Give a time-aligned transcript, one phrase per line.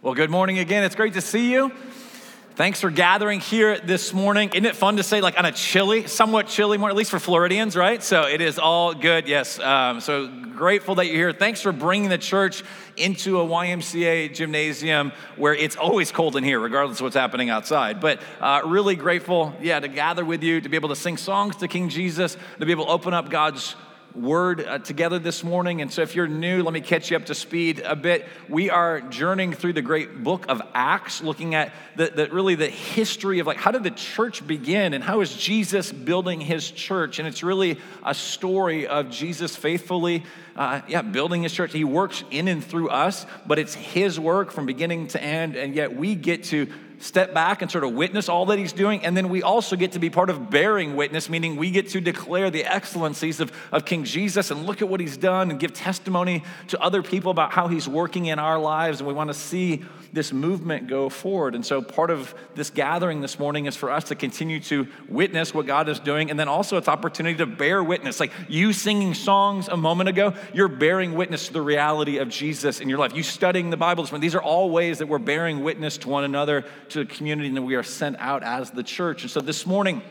[0.00, 0.84] Well, good morning again.
[0.84, 1.72] It's great to see you.
[2.54, 4.48] Thanks for gathering here this morning.
[4.50, 7.18] Isn't it fun to say, like, on a chilly, somewhat chilly morning, at least for
[7.18, 8.00] Floridians, right?
[8.00, 9.58] So it is all good, yes.
[9.58, 11.32] Um, so grateful that you're here.
[11.32, 12.62] Thanks for bringing the church
[12.96, 18.00] into a YMCA gymnasium where it's always cold in here, regardless of what's happening outside.
[18.00, 21.56] But uh, really grateful, yeah, to gather with you, to be able to sing songs
[21.56, 23.74] to King Jesus, to be able to open up God's
[24.18, 25.80] word uh, together this morning.
[25.80, 28.26] And so, if you're new, let me catch you up to speed a bit.
[28.48, 32.68] We are journeying through the great book of Acts, looking at the, the, really the
[32.68, 37.18] history of like how did the church begin and how is Jesus building his church?
[37.18, 40.24] And it's really a story of Jesus faithfully,
[40.56, 41.72] uh, yeah, building his church.
[41.72, 45.74] He works in and through us, but it's his work from beginning to end, and
[45.74, 49.04] yet we get to step back and sort of witness all that he's doing.
[49.04, 52.00] And then we also get to be part of bearing witness, meaning we get to
[52.00, 55.72] declare the excellencies of, of King Jesus and look at what he's done and give
[55.72, 59.00] testimony to other people about how he's working in our lives.
[59.00, 61.54] And we want to see this movement go forward.
[61.54, 65.52] And so part of this gathering this morning is for us to continue to witness
[65.52, 66.30] what God is doing.
[66.30, 68.20] And then also it's opportunity to bear witness.
[68.20, 72.80] Like you singing songs a moment ago, you're bearing witness to the reality of Jesus
[72.80, 73.14] in your life.
[73.14, 76.08] You studying the Bible this morning, these are all ways that we're bearing witness to
[76.08, 79.22] one another to the community and we are sent out as the church.
[79.22, 80.02] And so this morning,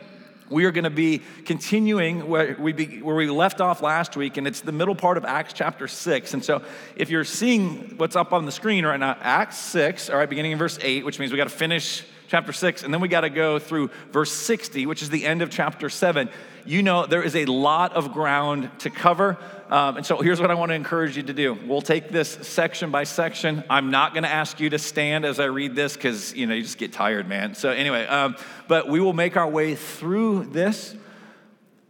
[0.50, 4.36] we are going to be continuing where we, be, where we left off last week,
[4.36, 6.34] and it's the middle part of Acts chapter 6.
[6.34, 6.62] And so,
[6.96, 10.52] if you're seeing what's up on the screen right now, Acts 6, all right, beginning
[10.52, 13.22] in verse 8, which means we got to finish chapter 6, and then we got
[13.22, 16.28] to go through verse 60, which is the end of chapter 7.
[16.64, 19.38] You know, there is a lot of ground to cover.
[19.70, 21.54] Um, and so here's what I want to encourage you to do.
[21.66, 23.64] We'll take this section by section.
[23.70, 26.54] I'm not going to ask you to stand as I read this because, you know,
[26.54, 27.54] you just get tired, man.
[27.54, 28.36] So anyway, um,
[28.68, 30.94] but we will make our way through this.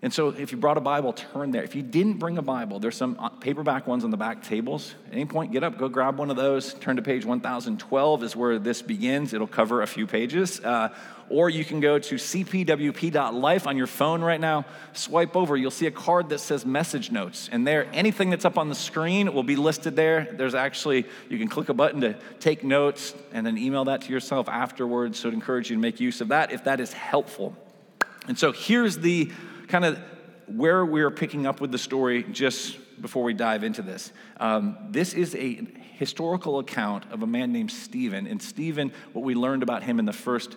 [0.00, 1.64] And so, if you brought a Bible, turn there.
[1.64, 4.94] If you didn't bring a Bible, there's some paperback ones on the back tables.
[5.08, 6.74] At any point, get up, go grab one of those.
[6.74, 9.32] Turn to page 1012 is where this begins.
[9.32, 10.60] It'll cover a few pages.
[10.60, 10.94] Uh,
[11.30, 14.64] or you can go to cpwp.life on your phone right now.
[14.92, 17.48] Swipe over, you'll see a card that says message notes.
[17.50, 20.28] And there, anything that's up on the screen will be listed there.
[20.30, 24.12] There's actually, you can click a button to take notes and then email that to
[24.12, 25.18] yourself afterwards.
[25.18, 27.56] So I'd encourage you to make use of that if that is helpful.
[28.28, 29.32] And so here's the
[29.68, 29.98] kind of
[30.46, 34.12] where we're picking up with the story just before we dive into this.
[34.40, 38.26] Um, this is a historical account of a man named Stephen.
[38.26, 40.56] And Stephen, what we learned about him in the first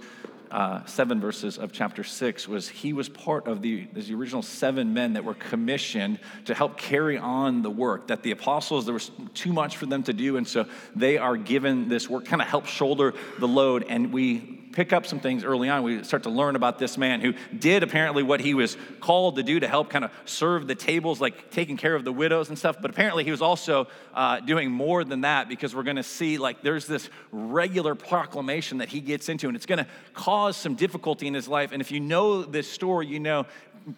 [0.49, 4.93] uh, seven verses of chapter six was he was part of the, the original seven
[4.93, 8.07] men that were commissioned to help carry on the work.
[8.07, 10.37] That the apostles, there was too much for them to do.
[10.37, 13.85] And so they are given this work, kind of help shoulder the load.
[13.87, 15.83] And we pick up some things early on.
[15.83, 19.43] We start to learn about this man who did apparently what he was called to
[19.43, 22.57] do to help kind of serve the tables, like taking care of the widows and
[22.57, 22.77] stuff.
[22.81, 26.37] But apparently he was also uh, doing more than that because we're going to see
[26.37, 30.75] like there's this regular proclamation that he gets into, and it's going to cause some
[30.75, 31.71] difficulty in his life.
[31.71, 33.45] And if you know this story, you know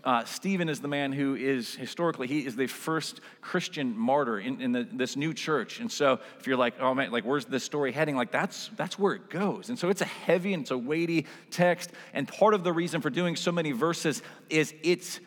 [0.03, 4.62] uh, Stephen is the man who is historically, he is the first Christian martyr in,
[4.62, 5.79] in the, this new church.
[5.79, 8.16] And so if you're like, oh man, like where's this story heading?
[8.16, 9.69] Like that's, that's where it goes.
[9.69, 11.91] And so it's a heavy and it's a weighty text.
[12.13, 15.19] And part of the reason for doing so many verses is it's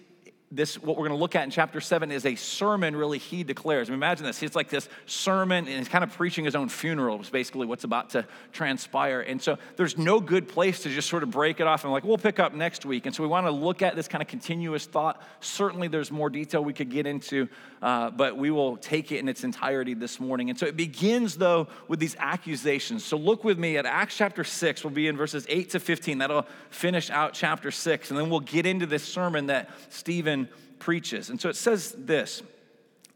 [0.53, 3.43] this what we're going to look at in chapter 7 is a sermon really he
[3.43, 3.89] declares.
[3.89, 6.69] I mean, imagine this it's like this sermon and he's kind of preaching his own
[6.69, 9.21] funeral is basically what's about to transpire.
[9.21, 12.05] And so there's no good place to just sort of break it off and like
[12.05, 13.06] we'll pick up next week.
[13.06, 15.21] And so we want to look at this kind of continuous thought.
[15.41, 17.49] Certainly there's more detail we could get into
[17.83, 20.49] uh, but we will take it in its entirety this morning.
[20.49, 23.05] And so it begins though with these accusations.
[23.05, 26.19] So look with me at acts chapter 6 we'll be in verses 8 to 15
[26.19, 30.36] that'll finish out chapter 6 and then we'll get into this sermon that stephen
[30.78, 31.31] preaches.
[31.31, 32.42] And so it says this.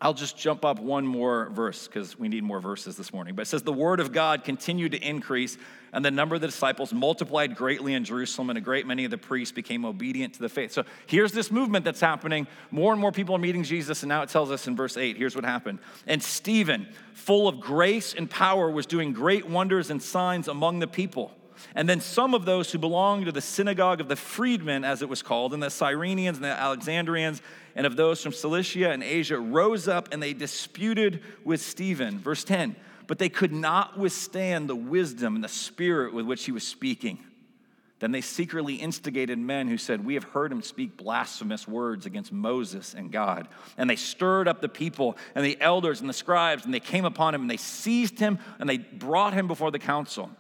[0.03, 3.35] I'll just jump up one more verse because we need more verses this morning.
[3.35, 5.59] But it says, The word of God continued to increase,
[5.93, 9.11] and the number of the disciples multiplied greatly in Jerusalem, and a great many of
[9.11, 10.73] the priests became obedient to the faith.
[10.73, 12.47] So here's this movement that's happening.
[12.71, 15.19] More and more people are meeting Jesus, and now it tells us in verse 8
[15.19, 15.81] here's what happened.
[16.07, 20.89] And Stephen, full of grace and power, was doing great wonders and signs among the
[20.89, 21.31] people.
[21.75, 25.09] And then some of those who belonged to the synagogue of the freedmen, as it
[25.09, 27.43] was called, and the Cyrenians and the Alexandrians,
[27.75, 32.19] and of those from Cilicia and Asia rose up and they disputed with Stephen.
[32.19, 32.77] Verse 10
[33.07, 37.19] But they could not withstand the wisdom and the spirit with which he was speaking.
[38.01, 42.33] Then they secretly instigated men who said, We have heard him speak blasphemous words against
[42.33, 43.47] Moses and God.
[43.77, 47.05] And they stirred up the people and the elders and the scribes, and they came
[47.05, 50.31] upon him and they seized him and they brought him before the council.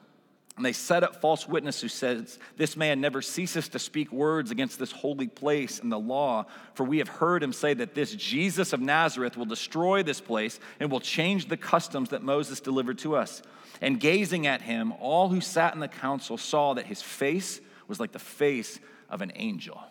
[0.60, 4.50] And they set up false witness who says, This man never ceases to speak words
[4.50, 6.44] against this holy place and the law.
[6.74, 10.60] For we have heard him say that this Jesus of Nazareth will destroy this place
[10.78, 13.40] and will change the customs that Moses delivered to us.
[13.80, 17.58] And gazing at him, all who sat in the council saw that his face
[17.88, 19.82] was like the face of an angel.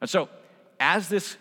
[0.00, 0.28] And so,
[0.80, 1.36] as this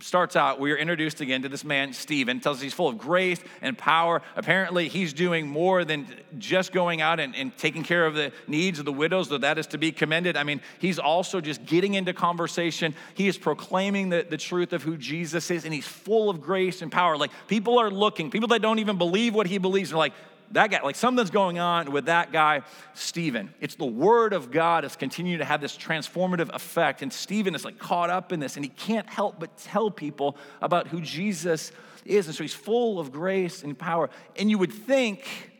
[0.00, 2.98] starts out, we are introduced again to this man, Stephen, tells us he's full of
[2.98, 4.22] grace and power.
[4.36, 6.06] Apparently, he's doing more than
[6.38, 9.58] just going out and, and, taking care of the needs of the widows, though that
[9.58, 10.36] is to be commended.
[10.36, 12.94] I mean, he's also just getting into conversation.
[13.14, 16.82] He is proclaiming the, the truth of who Jesus is, and he's full of grace
[16.82, 17.16] and power.
[17.16, 20.12] Like, people are looking, people that don't even believe what he believes are like,
[20.54, 22.62] that guy, like something's going on with that guy,
[22.94, 23.52] Stephen.
[23.60, 27.02] It's the word of God is continuing to have this transformative effect.
[27.02, 30.36] And Stephen is like caught up in this, and he can't help but tell people
[30.62, 31.72] about who Jesus
[32.04, 32.26] is.
[32.26, 34.10] And so he's full of grace and power.
[34.36, 35.52] And you would think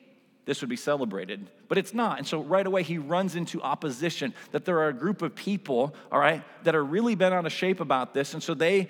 [0.45, 2.19] this would be celebrated, but it's not.
[2.19, 5.95] And so right away he runs into opposition that there are a group of people,
[6.13, 8.35] all right, that are really bent out of shape about this.
[8.35, 8.89] And so they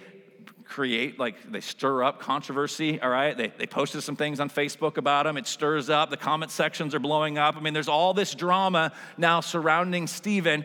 [0.65, 3.37] create, like they stir up controversy, all right?
[3.37, 5.37] They, they posted some things on Facebook about him.
[5.37, 6.11] It stirs up.
[6.11, 7.57] The comment sections are blowing up.
[7.57, 10.65] I mean, there's all this drama now surrounding Stephen.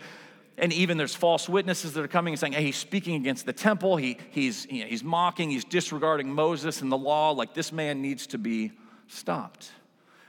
[0.58, 3.54] And even there's false witnesses that are coming and saying, hey, he's speaking against the
[3.54, 3.98] temple.
[3.98, 7.32] He, he's, you know, he's mocking, he's disregarding Moses and the law.
[7.32, 8.72] Like this man needs to be
[9.08, 9.72] stopped.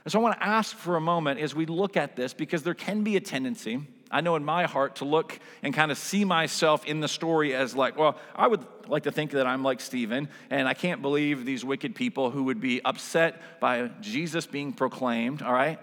[0.05, 2.63] And so I want to ask for a moment as we look at this because
[2.63, 5.97] there can be a tendency I know in my heart to look and kind of
[5.97, 9.63] see myself in the story as like, well, I would like to think that I'm
[9.63, 14.45] like Stephen, and I can't believe these wicked people who would be upset by Jesus
[14.45, 15.79] being proclaimed, all right?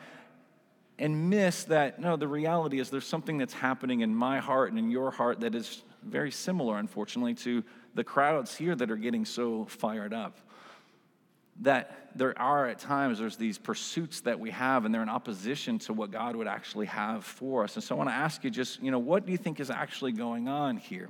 [0.99, 4.79] And miss that, no, the reality is there's something that's happening in my heart and
[4.79, 7.65] in your heart that is very similar, unfortunately, to
[7.95, 10.39] the crowds here that are getting so fired up
[11.61, 15.79] that there are at times there's these pursuits that we have and they're in opposition
[15.79, 17.75] to what god would actually have for us.
[17.75, 19.71] And so i want to ask you just you know what do you think is
[19.71, 21.09] actually going on here?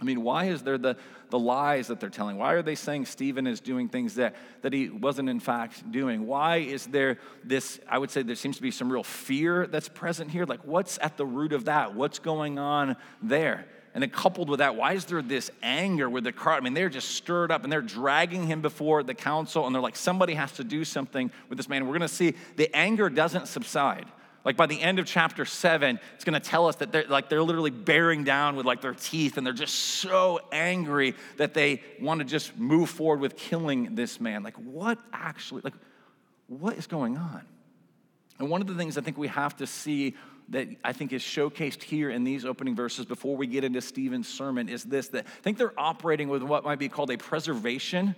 [0.00, 0.96] I mean why is there the,
[1.28, 2.38] the lies that they're telling?
[2.38, 6.26] Why are they saying stephen is doing things that, that he wasn't in fact doing?
[6.26, 9.88] Why is there this i would say there seems to be some real fear that's
[9.88, 10.44] present here?
[10.44, 11.94] Like what's at the root of that?
[11.94, 16.24] What's going on there and then coupled with that, why is there this anger with
[16.24, 16.56] the crowd?
[16.56, 19.82] I mean, they're just stirred up and they're dragging him before the council and they're
[19.82, 21.86] like, somebody has to do something with this man.
[21.86, 24.06] We're going to see the anger doesn't subside.
[24.44, 27.28] Like by the end of chapter seven, it's going to tell us that they're like
[27.28, 31.82] they're literally bearing down with like their teeth, and they're just so angry that they
[32.00, 34.42] want to just move forward with killing this man.
[34.42, 35.60] Like what actually?
[35.62, 35.74] Like
[36.46, 37.44] what is going on?
[38.38, 40.16] And one of the things I think we have to see
[40.50, 44.28] that I think is showcased here in these opening verses before we get into Stephen's
[44.28, 48.14] sermon is this that I think they're operating with what might be called a preservation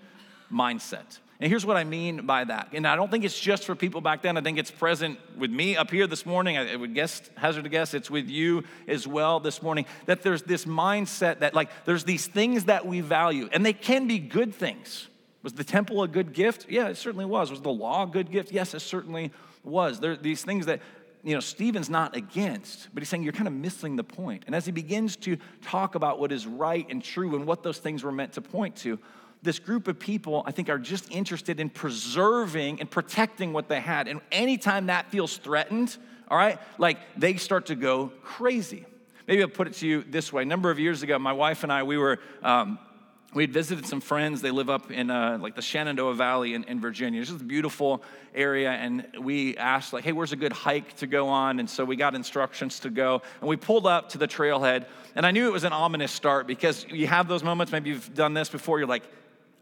[0.52, 1.18] mindset.
[1.40, 2.68] And here's what I mean by that.
[2.72, 4.36] And I don't think it's just for people back then.
[4.36, 6.56] I think it's present with me up here this morning.
[6.56, 9.86] I would guess, hazard a guess, it's with you as well this morning.
[10.06, 14.06] That there's this mindset that, like, there's these things that we value, and they can
[14.06, 15.08] be good things.
[15.42, 16.66] Was the temple a good gift?
[16.70, 17.50] Yeah, it certainly was.
[17.50, 18.52] Was the law a good gift?
[18.52, 19.32] Yes, it certainly
[19.64, 19.98] was.
[19.98, 20.80] There are these things that
[21.24, 24.44] you know, Stephen's not against, but he's saying you're kind of missing the point.
[24.46, 27.78] And as he begins to talk about what is right and true and what those
[27.78, 28.98] things were meant to point to,
[29.42, 33.80] this group of people, I think, are just interested in preserving and protecting what they
[33.80, 34.08] had.
[34.08, 35.96] And anytime that feels threatened,
[36.28, 38.86] all right, like they start to go crazy.
[39.26, 40.42] Maybe I'll put it to you this way.
[40.42, 42.78] A number of years ago, my wife and I, we were um,
[43.34, 44.42] we had visited some friends.
[44.42, 47.20] They live up in uh, like the Shenandoah Valley in, in Virginia.
[47.20, 48.02] It's just a beautiful
[48.34, 48.70] area.
[48.70, 51.58] And we asked, like, hey, where's a good hike to go on?
[51.58, 53.22] And so we got instructions to go.
[53.40, 54.86] And we pulled up to the trailhead.
[55.14, 58.12] And I knew it was an ominous start because you have those moments, maybe you've
[58.14, 59.04] done this before, you're like,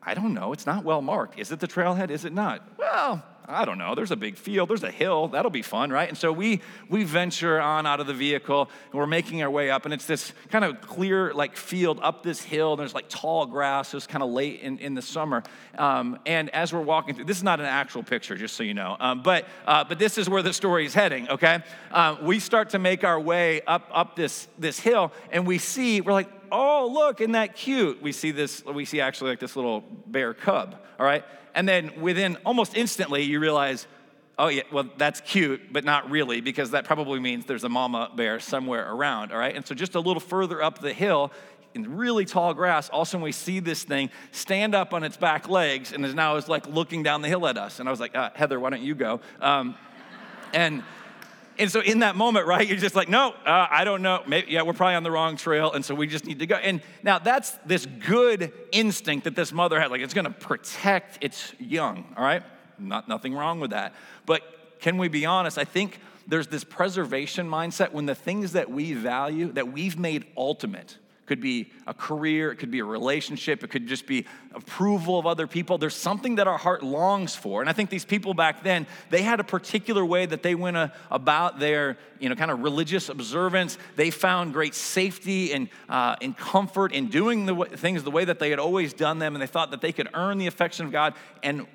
[0.03, 1.39] I don't know, it's not well marked.
[1.39, 2.11] Is it the trailhead?
[2.11, 2.67] Is it not?
[2.79, 6.09] Well, I don't know, there's a big field, there's a hill, that'll be fun, right?
[6.09, 9.71] And so we we venture on out of the vehicle and we're making our way
[9.71, 12.73] up, and it's this kind of clear like field up this hill.
[12.73, 13.93] And there's like tall grass.
[13.95, 15.43] It's kind of late in, in the summer.
[15.77, 18.75] Um, and as we're walking through, this is not an actual picture, just so you
[18.75, 18.97] know.
[19.01, 21.29] Um, but uh, but this is where the story is heading.
[21.29, 25.59] Okay, um, we start to make our way up up this this hill, and we
[25.59, 28.01] see we're like, oh look, isn't that cute?
[28.01, 28.65] We see this.
[28.65, 30.77] We see actually like this little bear cub.
[30.99, 33.87] All right and then within almost instantly, you realize,
[34.39, 38.11] oh, yeah, well, that's cute, but not really, because that probably means there's a mama
[38.15, 39.55] bear somewhere around, all right?
[39.55, 41.31] And so just a little further up the hill,
[41.75, 45.05] in really tall grass, all of a sudden we see this thing stand up on
[45.05, 47.79] its back legs and is now is like looking down the hill at us.
[47.79, 49.21] And I was like, uh, Heather, why don't you go?
[49.41, 49.77] Um,
[50.53, 50.83] and
[51.61, 54.23] and so in that moment, right, you're just like, no, uh, I don't know.
[54.27, 55.73] Maybe, yeah, we're probably on the wrong trail.
[55.73, 56.57] And so we just need to go.
[56.57, 59.91] And now that's this good instinct that this mother had.
[59.91, 62.43] Like it's going to protect its young, all right?
[62.79, 63.95] Not, nothing wrong with that.
[64.25, 64.43] But
[64.81, 65.59] can we be honest?
[65.59, 70.27] I think there's this preservation mindset when the things that we value, that we've made
[70.37, 70.97] ultimate,
[71.31, 75.27] could be a career, it could be a relationship, it could just be approval of
[75.27, 75.79] other people.
[75.79, 77.61] There's something that our heart longs for.
[77.61, 80.77] And I think these people back then, they had a particular way that they went
[80.77, 83.79] a, about their, you know, kind of religious observance.
[83.95, 88.25] They found great safety and, uh, and comfort in doing the w- things the way
[88.25, 89.37] that they had always done them.
[89.37, 91.15] And they thought that they could earn the affection of God.
[91.45, 91.69] And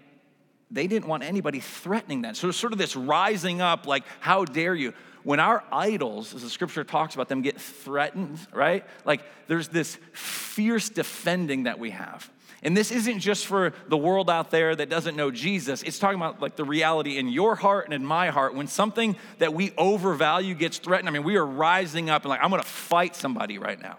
[0.72, 2.36] they didn't want anybody threatening that.
[2.36, 4.94] So, sort of this rising up, like, how dare you?
[5.26, 8.86] when our idols, as the scripture talks about them, get threatened, right?
[9.06, 12.30] Like there's this fierce defending that we have.
[12.62, 15.82] And this isn't just for the world out there that doesn't know Jesus.
[15.82, 18.54] It's talking about like the reality in your heart and in my heart.
[18.54, 22.44] When something that we overvalue gets threatened, I mean, we are rising up and like,
[22.44, 23.98] I'm gonna fight somebody right now.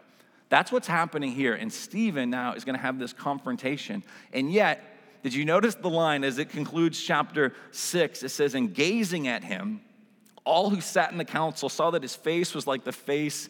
[0.49, 1.54] That's what's happening here.
[1.54, 4.04] And Stephen now is gonna have this confrontation.
[4.32, 8.23] And yet, did you notice the line as it concludes chapter six?
[8.23, 9.80] It says, And gazing at him,
[10.44, 13.49] all who sat in the council saw that his face was like the face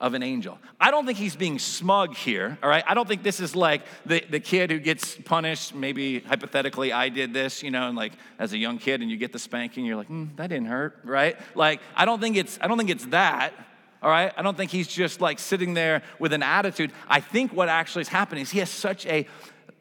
[0.00, 0.58] of an angel.
[0.80, 2.84] I don't think he's being smug here, all right?
[2.86, 5.74] I don't think this is like the, the kid who gets punished.
[5.74, 9.16] Maybe hypothetically, I did this, you know, and like as a young kid, and you
[9.16, 11.36] get the spanking, you're like, mm, that didn't hurt, right?
[11.54, 13.52] Like, I don't think it's, I don't think it's that.
[14.00, 14.32] All right?
[14.36, 16.92] I don't think he's just like sitting there with an attitude.
[17.08, 19.26] I think what actually is happening is he has such a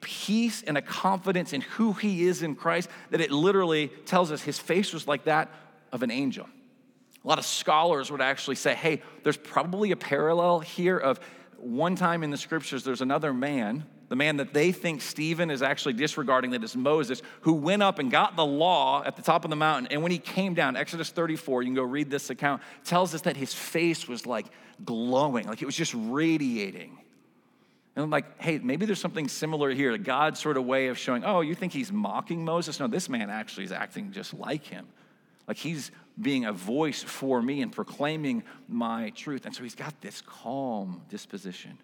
[0.08, 4.42] peace and a confidence in who he is in Christ that it literally tells us
[4.42, 5.52] his face was like that
[5.92, 6.48] of an angel.
[7.26, 11.20] A lot of scholars would actually say, hey, there's probably a parallel here of
[11.58, 15.62] one time in the scriptures, there's another man, the man that they think Stephen is
[15.62, 19.44] actually disregarding, that is Moses, who went up and got the law at the top
[19.44, 19.92] of the mountain.
[19.92, 23.22] And when he came down, Exodus 34, you can go read this account, tells us
[23.24, 24.46] that his face was like
[24.86, 26.98] glowing, like it was just radiating.
[27.98, 31.26] And I'm like, hey, maybe there's something similar here, God's sort of way of showing,
[31.26, 32.80] oh, you think he's mocking Moses?
[32.80, 34.86] No, this man actually is acting just like him.
[35.48, 35.90] Like he's
[36.22, 39.48] being a voice for me and proclaiming my truth.
[39.48, 41.80] And so he's got this calm disposition.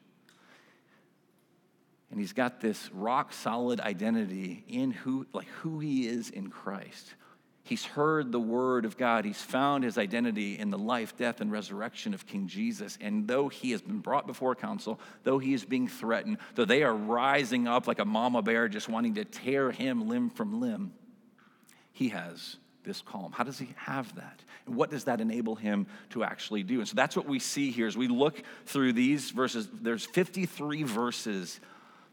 [2.11, 7.15] And he's got this rock solid identity in who, like who he is in Christ.
[7.65, 9.23] He's heard the word of God.
[9.23, 12.97] He's found his identity in the life, death, and resurrection of King Jesus.
[12.99, 16.83] And though he has been brought before council, though he is being threatened, though they
[16.83, 20.91] are rising up like a mama bear just wanting to tear him limb from limb,
[21.93, 23.31] he has this calm?
[23.31, 24.41] How does he have that?
[24.65, 26.79] And what does that enable him to actually do?
[26.79, 29.69] And so that's what we see here as we look through these verses.
[29.71, 31.61] There's 53 verses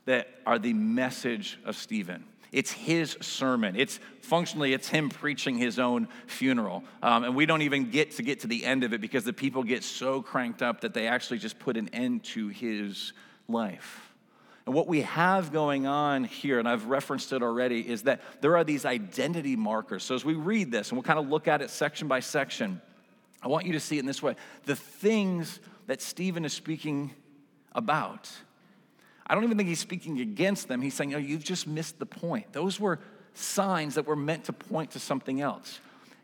[0.04, 2.24] that are the message of Stephen.
[2.52, 3.76] It's his sermon.
[3.76, 6.82] It's functionally, it's him preaching his own funeral.
[7.02, 9.32] Um, and we don't even get to get to the end of it because the
[9.32, 13.12] people get so cranked up that they actually just put an end to his
[13.48, 14.12] life.
[14.66, 18.56] And what we have going on here, and I've referenced it already, is that there
[18.56, 20.02] are these identity markers.
[20.02, 22.80] So as we read this, and we'll kind of look at it section by section,
[23.42, 27.12] I want you to see it in this way the things that Stephen is speaking
[27.72, 28.30] about.
[29.30, 30.82] I don't even think he's speaking against them.
[30.82, 32.52] He's saying, oh, you've just missed the point.
[32.52, 32.98] Those were
[33.32, 35.80] signs that were meant to point to something else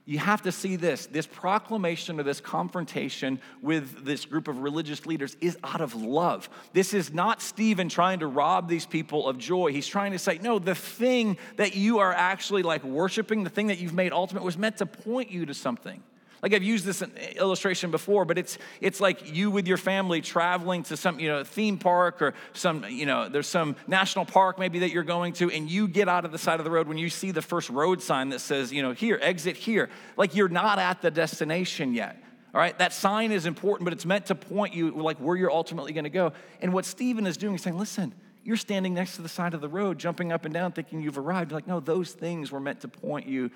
[0.08, 5.04] you have to see this this proclamation or this confrontation with this group of religious
[5.04, 6.48] leaders is out of love.
[6.72, 9.72] This is not Stephen trying to rob these people of joy.
[9.72, 13.66] He's trying to say, no, the thing that you are actually like worshiping, the thing
[13.66, 16.02] that you've made ultimate, was meant to point you to something.
[16.42, 17.02] Like I've used this
[17.36, 21.44] illustration before, but it's it's like you with your family traveling to some you know
[21.44, 25.50] theme park or some you know there's some national park maybe that you're going to,
[25.50, 27.70] and you get out of the side of the road when you see the first
[27.70, 29.88] road sign that says you know here exit here.
[30.16, 32.22] Like you're not at the destination yet.
[32.54, 35.50] All right, that sign is important, but it's meant to point you like where you're
[35.50, 36.32] ultimately going to go.
[36.62, 38.14] And what Stephen is doing is saying, listen,
[38.44, 41.18] you're standing next to the side of the road, jumping up and down, thinking you've
[41.18, 41.52] arrived.
[41.52, 43.50] Like, no, those things were meant to point you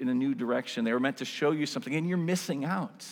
[0.00, 0.84] in a new direction.
[0.84, 3.06] They were meant to show you something, and you're missing out.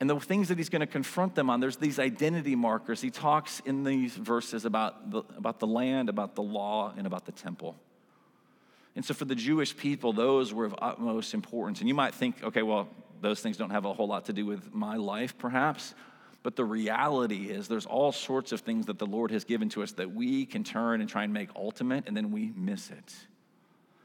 [0.00, 3.00] And the things that he's going to confront them on, there's these identity markers.
[3.00, 7.26] He talks in these verses about the, about the land, about the law, and about
[7.26, 7.74] the temple.
[8.94, 11.80] And so for the Jewish people, those were of utmost importance.
[11.80, 12.88] And you might think, okay, well,
[13.20, 15.94] those things don't have a whole lot to do with my life, perhaps.
[16.44, 19.82] But the reality is, there's all sorts of things that the Lord has given to
[19.82, 23.14] us that we can turn and try and make ultimate, and then we miss it.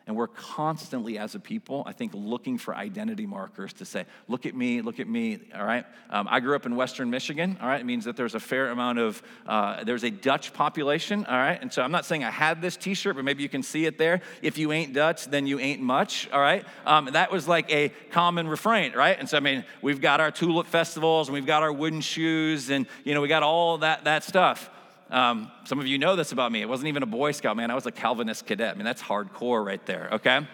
[0.06, 4.46] And we're constantly, as a people, I think, looking for identity markers to say, look
[4.46, 5.86] at me, look at me, all right?
[6.10, 7.80] Um, I grew up in Western Michigan, all right?
[7.80, 11.58] It means that there's a fair amount of, uh, there's a Dutch population, all right?
[11.62, 13.86] And so I'm not saying I had this t shirt, but maybe you can see
[13.86, 14.20] it there.
[14.42, 16.66] If you ain't Dutch, then you ain't much, all right?
[16.86, 19.18] Um, that was like a common refrain, right?
[19.18, 22.70] And so, I mean, we've got our tulip festivals and we've got our wooden shoes
[22.70, 24.70] and, you know, we got all that, that stuff.
[25.14, 26.64] Um, some of you know this about me.
[26.64, 27.70] It wasn't even a Boy Scout, man.
[27.70, 28.74] I was a Calvinist cadet.
[28.74, 30.48] I mean, that's hardcore right there, okay?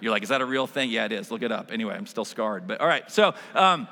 [0.00, 0.90] You're like, is that a real thing?
[0.90, 1.30] Yeah, it is.
[1.30, 1.72] Look it up.
[1.72, 2.66] Anyway, I'm still scarred.
[2.66, 3.88] But all right, so um,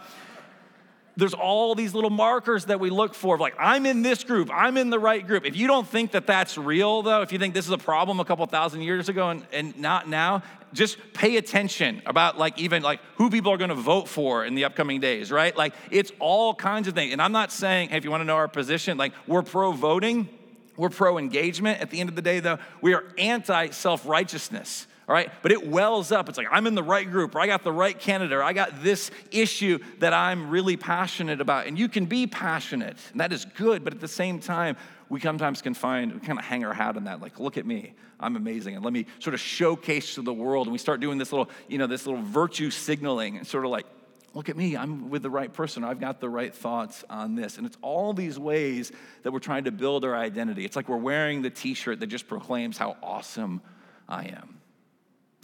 [1.16, 4.76] there's all these little markers that we look for like i'm in this group i'm
[4.76, 5.44] in the right group.
[5.44, 8.20] If you don't think that that's real though if you think this is a problem
[8.20, 10.42] a couple thousand years ago and, and not now
[10.72, 14.54] just pay attention about like even like who people are going to vote for in
[14.54, 15.56] the upcoming days right?
[15.56, 17.12] Like it's all kinds of things.
[17.12, 19.72] And i'm not saying hey if you want to know our position like we're pro
[19.72, 20.28] voting
[20.76, 22.58] we're pro engagement at the end of the day though.
[22.80, 25.30] We are anti self-righteousness all right?
[25.42, 26.28] But it wells up.
[26.28, 28.52] It's like, I'm in the right group, or I got the right candidate, or I
[28.52, 31.66] got this issue that I'm really passionate about.
[31.66, 34.76] And you can be passionate, and that is good, but at the same time,
[35.08, 37.66] we sometimes can find, we kind of hang our hat on that, like, look at
[37.66, 38.76] me, I'm amazing.
[38.76, 40.66] And let me sort of showcase to the world.
[40.66, 43.70] And we start doing this little, you know, this little virtue signaling, and sort of
[43.70, 43.86] like,
[44.32, 45.84] look at me, I'm with the right person.
[45.84, 47.58] I've got the right thoughts on this.
[47.58, 48.90] And it's all these ways
[49.22, 50.64] that we're trying to build our identity.
[50.64, 53.60] It's like we're wearing the t shirt that just proclaims how awesome
[54.08, 54.60] I am.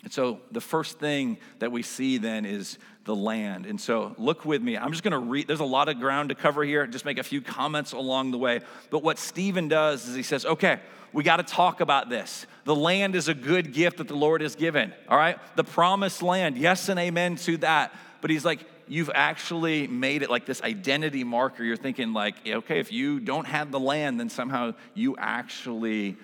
[0.03, 3.67] And so the first thing that we see then is the land.
[3.67, 4.77] And so look with me.
[4.77, 7.19] I'm just going to read, there's a lot of ground to cover here, just make
[7.19, 8.61] a few comments along the way.
[8.91, 10.81] But what Stephen does is he says, okay,
[11.13, 12.47] we got to talk about this.
[12.65, 15.39] The land is a good gift that the Lord has given, all right?
[15.57, 17.93] The promised land, yes and amen to that.
[18.21, 21.65] But he's like, you've actually made it like this identity marker.
[21.65, 26.17] You're thinking, like, okay, if you don't have the land, then somehow you actually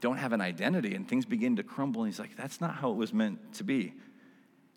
[0.00, 2.02] don't have an identity and things begin to crumble.
[2.02, 3.94] And he's like, that's not how it was meant to be.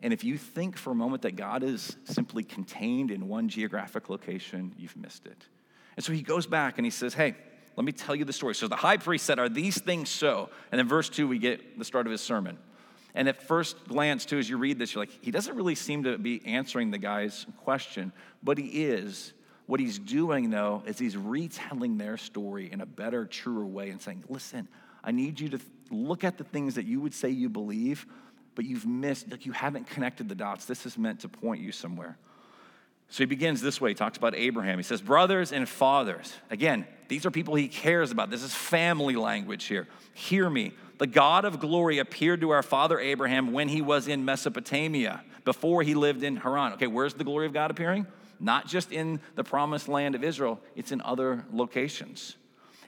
[0.02, 4.10] And if you think for a moment that God is simply contained in one geographic
[4.10, 5.48] location, you've missed it.
[5.96, 7.36] And so he goes back and he says, hey,
[7.76, 8.56] let me tell you the story.
[8.56, 10.50] So the high priest said, Are these things so?
[10.72, 12.58] And in verse two, we get the start of his sermon.
[13.16, 16.04] And at first glance, too, as you read this, you're like, he doesn't really seem
[16.04, 18.12] to be answering the guy's question,
[18.42, 19.34] but he is.
[19.66, 24.02] What he's doing, though, is he's retelling their story in a better, truer way and
[24.02, 24.68] saying, Listen,
[25.04, 25.60] I need you to
[25.92, 28.06] look at the things that you would say you believe,
[28.56, 30.66] but you've missed, like you haven't connected the dots.
[30.66, 32.18] This is meant to point you somewhere.
[33.10, 33.92] So he begins this way.
[33.92, 34.80] He talks about Abraham.
[34.80, 36.34] He says, Brothers and fathers.
[36.50, 38.30] Again, these are people he cares about.
[38.30, 39.88] This is family language here.
[40.14, 40.72] Hear me.
[40.98, 45.84] The God of glory appeared to our father Abraham when he was in Mesopotamia, before
[45.84, 46.74] he lived in Haran.
[46.74, 48.08] Okay, where's the glory of God appearing?
[48.40, 52.38] Not just in the promised land of Israel, it's in other locations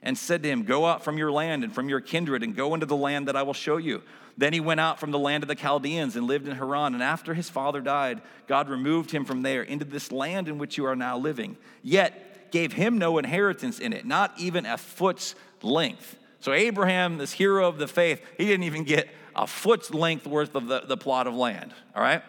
[0.06, 2.74] and said to him, Go out from your land and from your kindred and go
[2.74, 4.04] into the land that I will show you.
[4.38, 6.94] Then he went out from the land of the Chaldeans and lived in Haran.
[6.94, 10.78] And after his father died, God removed him from there into this land in which
[10.78, 15.36] you are now living, yet gave him no inheritance in it, not even a foot's
[15.62, 16.18] length.
[16.40, 20.54] So, Abraham, this hero of the faith, he didn't even get a foot's length worth
[20.54, 22.22] of the, the plot of land, all right?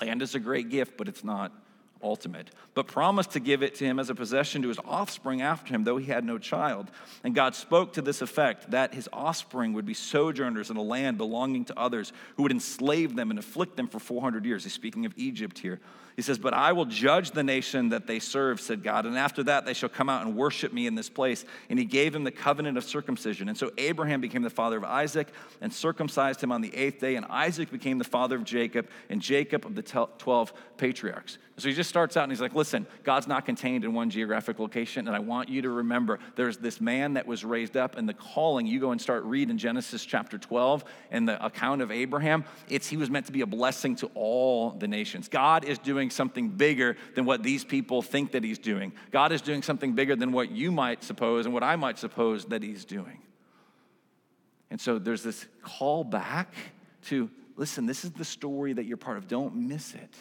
[0.00, 1.52] Land is a great gift, but it's not
[2.02, 5.74] ultimate, but promised to give it to him as a possession to his offspring after
[5.74, 6.88] him, though he had no child.
[7.24, 11.18] And God spoke to this effect that his offspring would be sojourners in a land
[11.18, 14.62] belonging to others who would enslave them and afflict them for 400 years.
[14.62, 15.80] He's speaking of Egypt here.
[16.18, 19.44] He says, But I will judge the nation that they serve, said God, and after
[19.44, 21.44] that they shall come out and worship me in this place.
[21.70, 23.48] And he gave him the covenant of circumcision.
[23.48, 25.28] And so Abraham became the father of Isaac
[25.60, 27.14] and circumcised him on the eighth day.
[27.14, 31.38] And Isaac became the father of Jacob, and Jacob of the 12 patriarchs.
[31.56, 32.67] So he just starts out and he's like, Listen,
[33.04, 35.06] God's not contained in one geographic location.
[35.06, 38.14] And I want you to remember there's this man that was raised up, and the
[38.14, 42.44] calling, you go and start reading Genesis chapter 12 and the account of Abraham.
[42.68, 45.28] It's he was meant to be a blessing to all the nations.
[45.28, 48.92] God is doing something bigger than what these people think that he's doing.
[49.10, 52.44] God is doing something bigger than what you might suppose and what I might suppose
[52.46, 53.22] that he's doing.
[54.70, 56.54] And so there's this call back
[57.04, 59.28] to listen, this is the story that you're part of.
[59.28, 60.14] Don't miss it.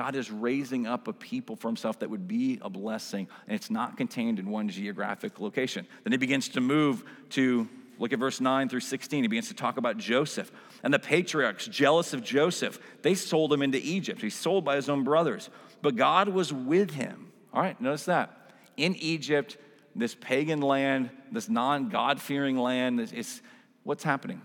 [0.00, 3.68] God is raising up a people for himself that would be a blessing, and it's
[3.68, 5.86] not contained in one geographic location.
[6.04, 9.24] Then he begins to move to Look at verse 9 through 16.
[9.24, 10.50] He begins to talk about Joseph.
[10.82, 14.22] And the patriarchs, jealous of Joseph, they sold him into Egypt.
[14.22, 15.50] He's sold by his own brothers.
[15.82, 17.30] But God was with him.
[17.52, 18.52] All right, notice that.
[18.78, 19.58] In Egypt,
[19.94, 23.42] this pagan land, this non God fearing land, it's,
[23.82, 24.40] what's happening?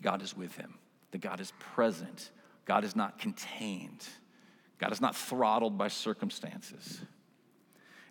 [0.00, 0.72] God is with him.
[1.10, 2.30] That God is present.
[2.64, 4.06] God is not contained.
[4.78, 7.00] God is not throttled by circumstances.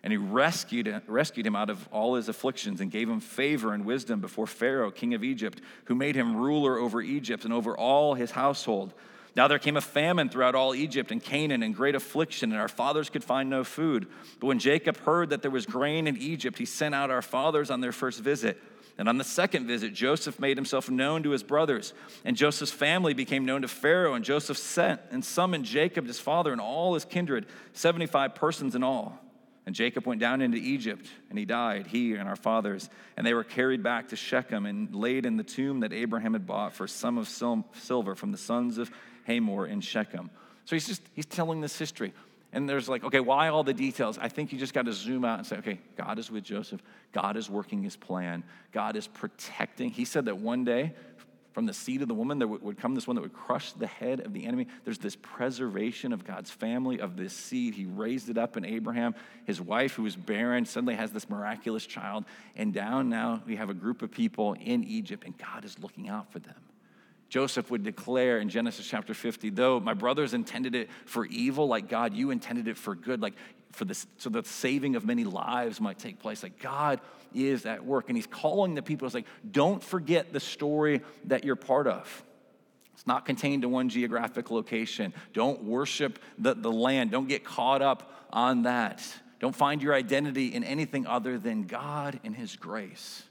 [0.02, 3.86] And he rescued, rescued him out of all his afflictions and gave him favor and
[3.86, 8.14] wisdom before Pharaoh, king of Egypt, who made him ruler over Egypt and over all
[8.14, 8.92] his household.
[9.36, 12.68] Now there came a famine throughout all Egypt and Canaan and great affliction, and our
[12.68, 14.06] fathers could find no food.
[14.40, 17.70] But when Jacob heard that there was grain in Egypt, he sent out our fathers
[17.70, 18.60] on their first visit.
[18.96, 21.92] And on the second visit, Joseph made himself known to his brothers.
[22.24, 24.14] And Joseph's family became known to Pharaoh.
[24.14, 28.84] And Joseph sent and summoned Jacob, his father, and all his kindred, 75 persons in
[28.84, 29.18] all.
[29.66, 32.90] And Jacob went down into Egypt, and he died, he and our fathers.
[33.16, 36.46] And they were carried back to Shechem and laid in the tomb that Abraham had
[36.46, 38.90] bought for a sum of silver from the sons of
[39.26, 40.30] Hamor in Shechem.
[40.66, 42.12] So he's just, he's telling this history.
[42.54, 44.16] And there's like, okay, why all the details?
[44.16, 46.80] I think you just got to zoom out and say, okay, God is with Joseph.
[47.12, 48.44] God is working his plan.
[48.70, 49.90] God is protecting.
[49.90, 50.94] He said that one day
[51.52, 53.86] from the seed of the woman, there would come this one that would crush the
[53.86, 54.68] head of the enemy.
[54.84, 57.74] There's this preservation of God's family, of this seed.
[57.74, 59.14] He raised it up in Abraham.
[59.46, 62.24] His wife, who was barren, suddenly has this miraculous child.
[62.56, 66.08] And down now, we have a group of people in Egypt, and God is looking
[66.08, 66.54] out for them.
[67.34, 71.88] Joseph would declare in Genesis chapter 50, though my brothers intended it for evil, like
[71.88, 73.34] God, you intended it for good, like
[73.72, 76.44] for this, so the saving of many lives might take place.
[76.44, 77.00] Like God
[77.34, 78.04] is at work.
[78.06, 82.22] And he's calling the people, it's like, don't forget the story that you're part of.
[82.92, 85.12] It's not contained to one geographic location.
[85.32, 87.10] Don't worship the, the land.
[87.10, 89.02] Don't get caught up on that.
[89.40, 93.24] Don't find your identity in anything other than God and His grace.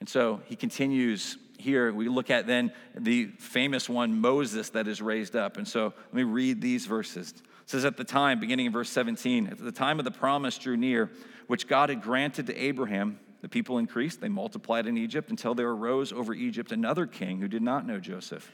[0.00, 1.92] And so he continues here.
[1.92, 5.56] We look at then the famous one, Moses, that is raised up.
[5.56, 7.32] And so let me read these verses.
[7.32, 10.56] It says, At the time, beginning in verse 17, at the time of the promise
[10.58, 11.10] drew near,
[11.46, 14.20] which God had granted to Abraham, the people increased.
[14.20, 18.00] They multiplied in Egypt until there arose over Egypt another king who did not know
[18.00, 18.50] Joseph.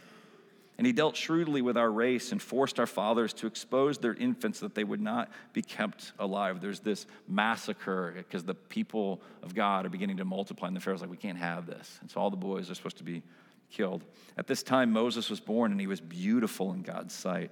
[0.77, 4.59] And he dealt shrewdly with our race and forced our fathers to expose their infants
[4.61, 6.61] that they would not be kept alive.
[6.61, 11.01] There's this massacre because the people of God are beginning to multiply, and the Pharaoh's
[11.01, 11.99] like, we can't have this.
[12.01, 13.23] And so all the boys are supposed to be
[13.71, 14.03] killed.
[14.37, 17.51] At this time, Moses was born, and he was beautiful in God's sight.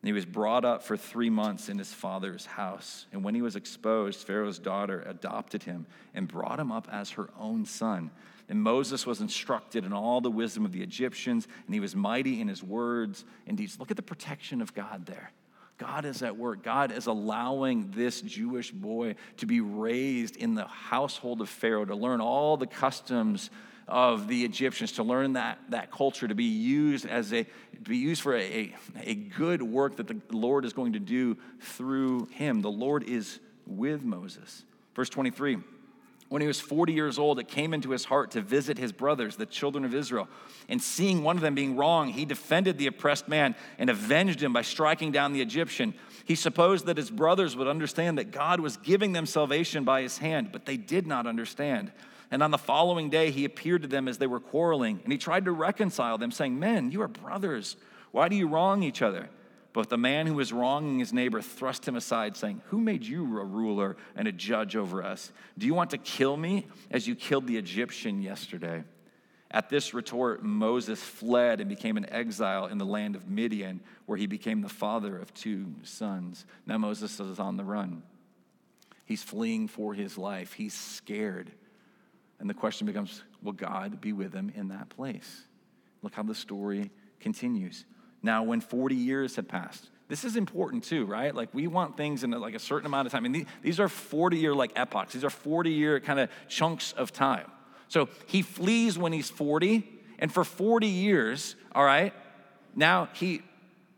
[0.00, 3.06] And he was brought up for three months in his father's house.
[3.12, 7.28] And when he was exposed, Pharaoh's daughter adopted him and brought him up as her
[7.38, 8.10] own son.
[8.48, 12.40] And Moses was instructed in all the wisdom of the Egyptians, and he was mighty
[12.40, 13.78] in his words and deeds.
[13.78, 15.32] Look at the protection of God there.
[15.76, 16.62] God is at work.
[16.62, 21.94] God is allowing this Jewish boy to be raised in the household of Pharaoh, to
[21.94, 23.50] learn all the customs
[23.86, 27.96] of the Egyptians, to learn that, that culture, to be used as a to be
[27.96, 32.60] used for a, a good work that the Lord is going to do through him.
[32.60, 34.64] The Lord is with Moses.
[34.94, 35.58] Verse 23.
[36.28, 39.36] When he was 40 years old, it came into his heart to visit his brothers,
[39.36, 40.28] the children of Israel.
[40.68, 44.52] And seeing one of them being wrong, he defended the oppressed man and avenged him
[44.52, 45.94] by striking down the Egyptian.
[46.26, 50.18] He supposed that his brothers would understand that God was giving them salvation by his
[50.18, 51.92] hand, but they did not understand.
[52.30, 55.18] And on the following day, he appeared to them as they were quarreling, and he
[55.18, 57.76] tried to reconcile them, saying, Men, you are brothers.
[58.10, 59.30] Why do you wrong each other?
[59.72, 63.22] But the man who was wronging his neighbor thrust him aside, saying, Who made you
[63.38, 65.32] a ruler and a judge over us?
[65.56, 68.84] Do you want to kill me as you killed the Egyptian yesterday?
[69.50, 74.18] At this retort, Moses fled and became an exile in the land of Midian, where
[74.18, 76.44] he became the father of two sons.
[76.66, 78.02] Now Moses is on the run.
[79.06, 81.50] He's fleeing for his life, he's scared.
[82.40, 85.46] And the question becomes will God be with him in that place?
[86.02, 87.84] Look how the story continues.
[88.22, 91.34] Now, when 40 years had passed, this is important too, right?
[91.34, 93.30] Like we want things in like a certain amount of time.
[93.30, 95.12] Mean, these are 40 year like epochs.
[95.12, 97.50] These are 40 year kind of chunks of time.
[97.88, 102.12] So he flees when he's 40, and for 40 years, all right,
[102.74, 103.42] now he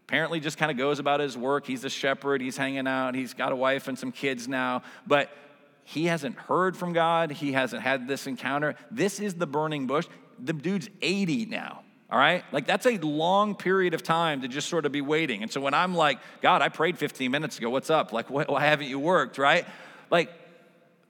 [0.06, 1.66] apparently just kind of goes about his work.
[1.66, 5.30] He's a shepherd, he's hanging out, he's got a wife and some kids now, but
[5.85, 7.33] he hasn't heard from God.
[7.33, 8.76] He hasn't had this encounter.
[8.92, 10.06] This is the burning bush.
[10.38, 11.83] The dude's 80 now.
[12.10, 12.44] All right?
[12.50, 15.42] Like, that's a long period of time to just sort of be waiting.
[15.42, 18.12] And so when I'm like, God, I prayed 15 minutes ago, what's up?
[18.12, 19.64] Like, why haven't you worked, right?
[20.10, 20.30] Like,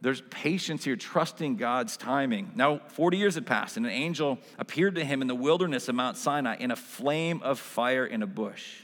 [0.03, 2.53] there's patience here, trusting God's timing.
[2.55, 5.95] Now, 40 years had passed, and an angel appeared to him in the wilderness of
[5.95, 8.83] Mount Sinai in a flame of fire in a bush.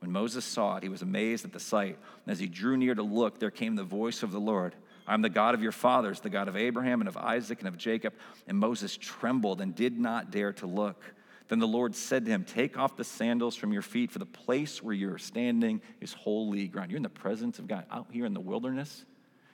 [0.00, 1.98] When Moses saw it, he was amazed at the sight.
[2.24, 4.74] And as he drew near to look, there came the voice of the Lord
[5.10, 7.76] I'm the God of your fathers, the God of Abraham and of Isaac and of
[7.76, 8.14] Jacob.
[8.46, 11.02] And Moses trembled and did not dare to look.
[11.48, 14.26] Then the Lord said to him, Take off the sandals from your feet, for the
[14.26, 16.92] place where you're standing is holy ground.
[16.92, 19.04] You're in the presence of God out here in the wilderness.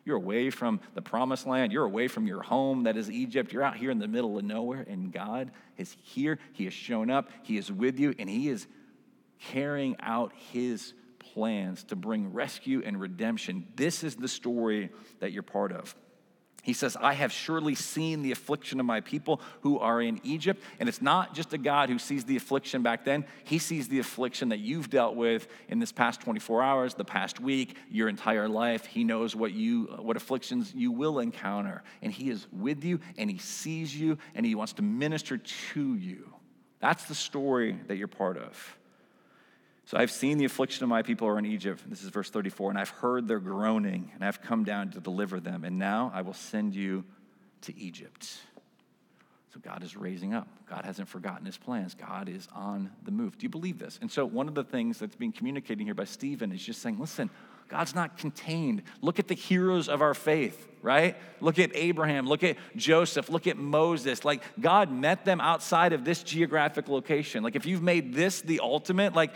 [0.04, 1.72] You're away from the promised land.
[1.72, 3.50] You're away from your home, that is Egypt.
[3.50, 6.38] You're out here in the middle of nowhere, and God is here.
[6.52, 7.30] He has shown up.
[7.42, 8.66] He is with you, and He is
[9.38, 10.94] carrying out his
[11.36, 13.66] plans to bring rescue and redemption.
[13.76, 14.88] This is the story
[15.20, 15.94] that you're part of.
[16.62, 20.62] He says, I have surely seen the affliction of my people who are in Egypt.
[20.80, 23.98] And it's not just a God who sees the affliction back then, He sees the
[23.98, 28.48] affliction that you've dealt with in this past 24 hours, the past week, your entire
[28.48, 28.86] life.
[28.86, 31.82] He knows what, you, what afflictions you will encounter.
[32.00, 35.94] And He is with you, and He sees you, and He wants to minister to
[35.96, 36.32] you.
[36.80, 38.78] That's the story that you're part of.
[39.86, 41.82] So I've seen the affliction of my people who are in Egypt.
[41.88, 42.70] This is verse 34.
[42.70, 45.64] And I've heard their groaning, and I've come down to deliver them.
[45.64, 47.04] And now I will send you
[47.62, 48.28] to Egypt.
[49.54, 50.48] So God is raising up.
[50.68, 51.94] God hasn't forgotten his plans.
[51.94, 53.38] God is on the move.
[53.38, 53.96] Do you believe this?
[54.02, 56.98] And so one of the things that's being communicated here by Stephen is just saying,
[56.98, 57.30] listen,
[57.68, 58.82] God's not contained.
[59.00, 61.16] Look at the heroes of our faith, right?
[61.40, 64.24] Look at Abraham, look at Joseph, look at Moses.
[64.24, 67.42] Like God met them outside of this geographic location.
[67.42, 69.32] Like if you've made this the ultimate, like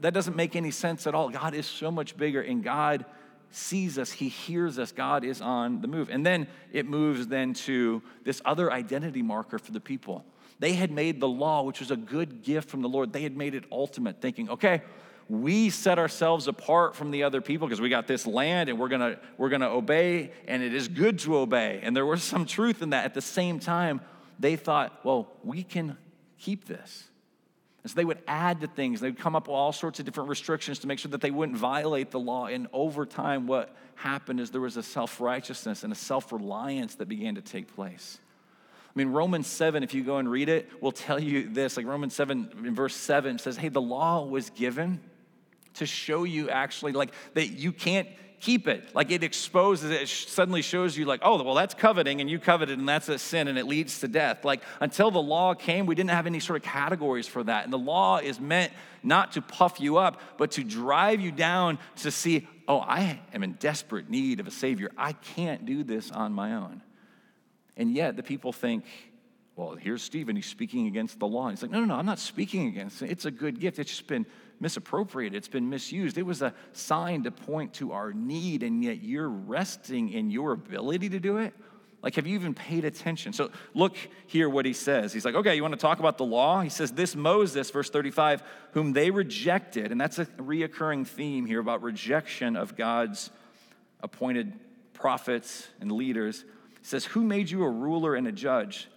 [0.00, 1.28] that doesn't make any sense at all.
[1.28, 3.04] God is so much bigger and God
[3.50, 4.92] sees us, he hears us.
[4.92, 6.10] God is on the move.
[6.10, 10.24] And then it moves then to this other identity marker for the people.
[10.58, 13.12] They had made the law, which was a good gift from the Lord.
[13.12, 14.82] They had made it ultimate, thinking, okay,
[15.28, 18.88] we set ourselves apart from the other people because we got this land and we're
[18.88, 21.80] gonna we're gonna obey and it is good to obey.
[21.82, 23.04] And there was some truth in that.
[23.04, 24.00] At the same time
[24.38, 25.98] they thought well we can
[26.38, 27.04] keep this.
[27.82, 29.00] And so they would add to things.
[29.00, 31.58] They'd come up with all sorts of different restrictions to make sure that they wouldn't
[31.58, 32.46] violate the law.
[32.46, 37.34] And over time what happened is there was a self-righteousness and a self-reliance that began
[37.34, 38.18] to take place.
[38.88, 41.76] I mean, Romans 7, if you go and read it, will tell you this.
[41.76, 45.00] Like Romans 7 in verse 7 says, Hey, the law was given
[45.78, 48.08] to show you actually like that you can't
[48.40, 48.94] keep it.
[48.94, 52.78] Like it exposes it, suddenly shows you, like, oh, well, that's coveting and you coveted
[52.78, 54.44] and that's a sin and it leads to death.
[54.44, 57.64] Like until the law came, we didn't have any sort of categories for that.
[57.64, 61.78] And the law is meant not to puff you up, but to drive you down
[61.96, 64.90] to see, oh, I am in desperate need of a Savior.
[64.96, 66.82] I can't do this on my own.
[67.76, 68.84] And yet the people think,
[69.56, 71.48] well, here's Stephen, he's speaking against the law.
[71.50, 73.10] He's like, no, no, no, I'm not speaking against it.
[73.10, 73.80] It's a good gift.
[73.80, 74.26] It's just been
[74.60, 76.18] misappropriated, it's been misused.
[76.18, 80.52] It was a sign to point to our need, and yet you're resting in your
[80.52, 81.54] ability to do it.
[82.02, 83.32] Like, have you even paid attention?
[83.32, 83.96] So, look
[84.28, 85.12] here what he says.
[85.12, 86.60] He's like, okay, you want to talk about the law?
[86.60, 88.42] He says, This Moses, verse 35,
[88.72, 93.30] whom they rejected, and that's a reoccurring theme here about rejection of God's
[94.00, 94.52] appointed
[94.92, 96.44] prophets and leaders.
[96.82, 98.88] Says, Who made you a ruler and a judge?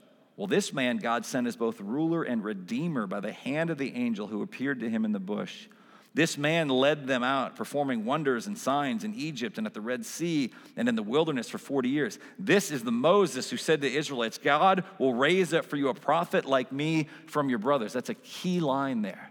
[0.41, 3.93] Well, this man God sent as both ruler and redeemer by the hand of the
[3.93, 5.67] angel who appeared to him in the bush.
[6.15, 10.03] This man led them out, performing wonders and signs in Egypt and at the Red
[10.03, 12.17] Sea and in the wilderness for 40 years.
[12.39, 15.93] This is the Moses who said to Israelites, God will raise up for you a
[15.93, 17.93] prophet like me from your brothers.
[17.93, 19.29] That's a key line there.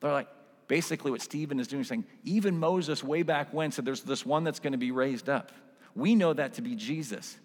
[0.00, 0.28] They're like,
[0.66, 4.26] basically, what Stephen is doing is saying, even Moses, way back when, said there's this
[4.26, 5.52] one that's going to be raised up.
[5.94, 7.36] We know that to be Jesus.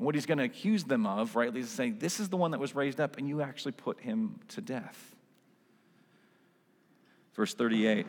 [0.00, 2.52] And what he's going to accuse them of, rightly, is saying, This is the one
[2.52, 5.14] that was raised up, and you actually put him to death.
[7.34, 8.06] Verse 38,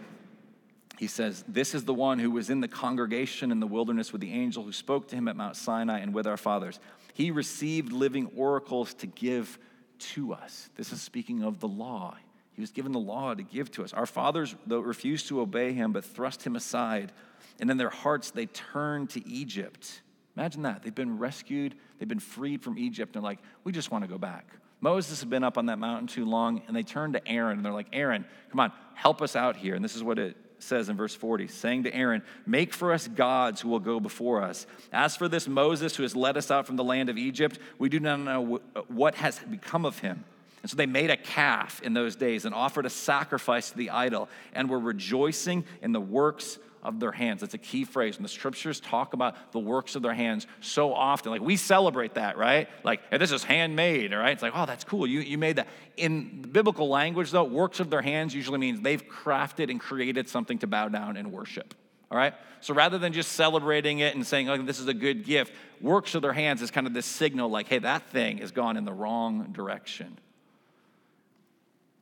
[0.97, 4.21] he says, This is the one who was in the congregation in the wilderness with
[4.21, 6.79] the angel who spoke to him at Mount Sinai and with our fathers.
[7.13, 9.59] He received living oracles to give
[9.99, 10.69] to us.
[10.77, 12.15] This is speaking of the law.
[12.53, 13.91] He was given the law to give to us.
[13.91, 17.11] Our fathers, though, refused to obey him, but thrust him aside.
[17.59, 20.03] And in their hearts, they turned to Egypt
[20.37, 20.83] Imagine that.
[20.83, 24.07] They've been rescued, they've been freed from Egypt, and they're like, we just want to
[24.07, 24.47] go back.
[24.79, 27.65] Moses had been up on that mountain too long, and they turned to Aaron, and
[27.65, 29.75] they're like, Aaron, come on, help us out here.
[29.75, 33.07] And this is what it says in verse 40, saying to Aaron, Make for us
[33.07, 34.65] gods who will go before us.
[34.91, 37.89] As for this Moses who has led us out from the land of Egypt, we
[37.89, 40.23] do not know what has become of him.
[40.61, 43.89] And so they made a calf in those days and offered a sacrifice to the
[43.89, 47.41] idol and were rejoicing in the works of their hands.
[47.41, 48.15] That's a key phrase.
[48.15, 52.15] And the scriptures talk about the works of their hands so often, like we celebrate
[52.15, 52.67] that, right?
[52.83, 54.31] Like, hey, this is handmade, all right?
[54.31, 55.05] It's like, oh, that's cool.
[55.05, 55.67] You, you made that.
[55.97, 60.57] In biblical language, though, works of their hands usually means they've crafted and created something
[60.59, 61.73] to bow down and worship.
[62.09, 62.33] All right?
[62.59, 66.13] So rather than just celebrating it and saying, oh, this is a good gift, works
[66.13, 68.85] of their hands is kind of this signal like, hey, that thing has gone in
[68.85, 70.19] the wrong direction.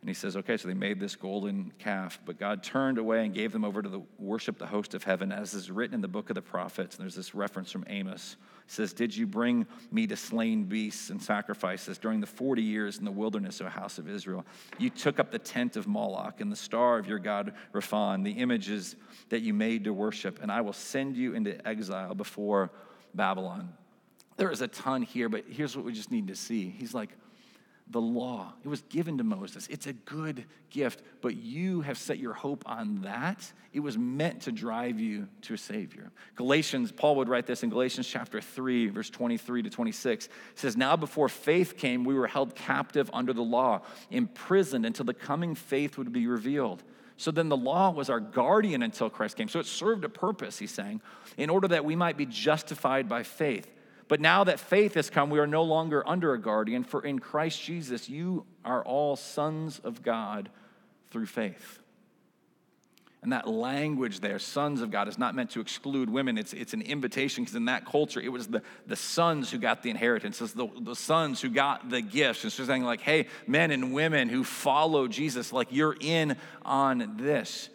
[0.10, 3.32] And he says, okay, so they made this golden calf, but God turned away and
[3.32, 6.08] gave them over to the worship the host of heaven, as is written in the
[6.08, 6.96] book of the prophets.
[6.96, 8.36] And there's this reference from Amos.
[8.66, 13.06] Says, Did you bring me to slain beasts and sacrifices during the 40 years in
[13.06, 14.48] the wilderness, O house of Israel?
[14.80, 18.32] You took up the tent of Moloch and the star of your God Rephan, the
[18.32, 18.96] images
[19.30, 22.72] that you made to worship, and I will send you into exile before
[23.14, 23.72] Babylon.
[24.38, 26.74] There is a ton here, but here's what we just need to see.
[26.80, 27.12] He's like,
[27.90, 28.54] the law.
[28.64, 29.68] It was given to Moses.
[29.68, 33.52] It's a good gift, but you have set your hope on that.
[33.74, 36.12] It was meant to drive you to a Savior.
[36.36, 40.26] Galatians, Paul would write this in Galatians chapter 3, verse 23 to 26.
[40.26, 45.06] It says, Now before faith came, we were held captive under the law, imprisoned until
[45.06, 46.84] the coming faith would be revealed.
[47.18, 49.50] So then the law was our guardian until Christ came.
[49.50, 51.02] So it served a purpose, he's saying,
[51.38, 53.70] in order that we might be justified by faith.
[54.10, 57.20] But now that faith has come, we are no longer under a guardian, for in
[57.20, 60.50] Christ Jesus you are all sons of God
[61.12, 61.80] through faith.
[63.22, 66.38] And that language there, sons of God, is not meant to exclude women.
[66.38, 69.84] It's, it's an invitation because in that culture, it was the, the sons who got
[69.84, 70.42] the inheritance.
[70.42, 72.46] It's the, the sons who got the gifts.
[72.46, 77.18] It's just saying, like, hey, men and women who follow Jesus, like, you're in on
[77.18, 77.70] this.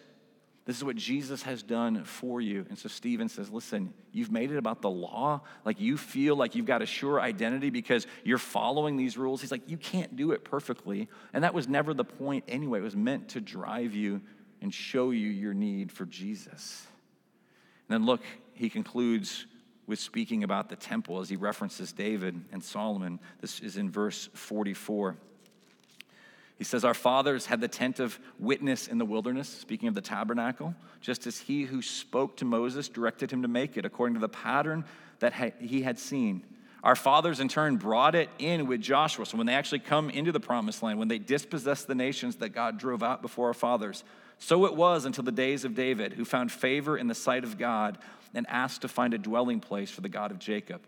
[0.64, 2.64] This is what Jesus has done for you.
[2.70, 5.42] And so Stephen says, Listen, you've made it about the law.
[5.64, 9.42] Like you feel like you've got a sure identity because you're following these rules.
[9.42, 11.08] He's like, You can't do it perfectly.
[11.34, 12.78] And that was never the point anyway.
[12.78, 14.22] It was meant to drive you
[14.62, 16.86] and show you your need for Jesus.
[17.88, 18.22] And then look,
[18.54, 19.46] he concludes
[19.86, 23.20] with speaking about the temple as he references David and Solomon.
[23.42, 25.18] This is in verse 44.
[26.56, 30.00] He says, Our fathers had the tent of witness in the wilderness, speaking of the
[30.00, 34.20] tabernacle, just as he who spoke to Moses directed him to make it, according to
[34.20, 34.84] the pattern
[35.18, 36.44] that he had seen.
[36.82, 39.24] Our fathers, in turn, brought it in with Joshua.
[39.24, 42.50] So when they actually come into the promised land, when they dispossess the nations that
[42.50, 44.04] God drove out before our fathers,
[44.38, 47.56] so it was until the days of David, who found favor in the sight of
[47.56, 47.96] God
[48.34, 50.82] and asked to find a dwelling place for the God of Jacob.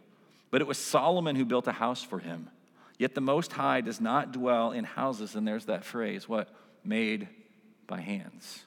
[0.50, 2.50] But it was Solomon who built a house for him.
[2.98, 6.48] Yet the Most High does not dwell in houses, and there's that phrase, what?
[6.82, 7.28] Made
[7.86, 8.64] by hands.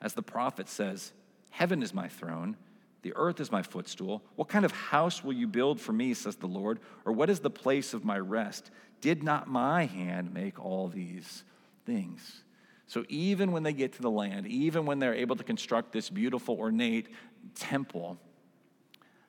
[0.00, 1.12] As the prophet says,
[1.50, 2.56] Heaven is my throne,
[3.02, 4.24] the earth is my footstool.
[4.34, 6.80] What kind of house will you build for me, says the Lord?
[7.04, 8.70] Or what is the place of my rest?
[9.00, 11.44] Did not my hand make all these
[11.84, 12.42] things?
[12.86, 16.10] So even when they get to the land, even when they're able to construct this
[16.10, 17.08] beautiful, ornate
[17.54, 18.18] temple,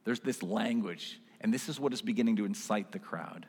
[0.04, 3.46] there's this language, and this is what is beginning to incite the crowd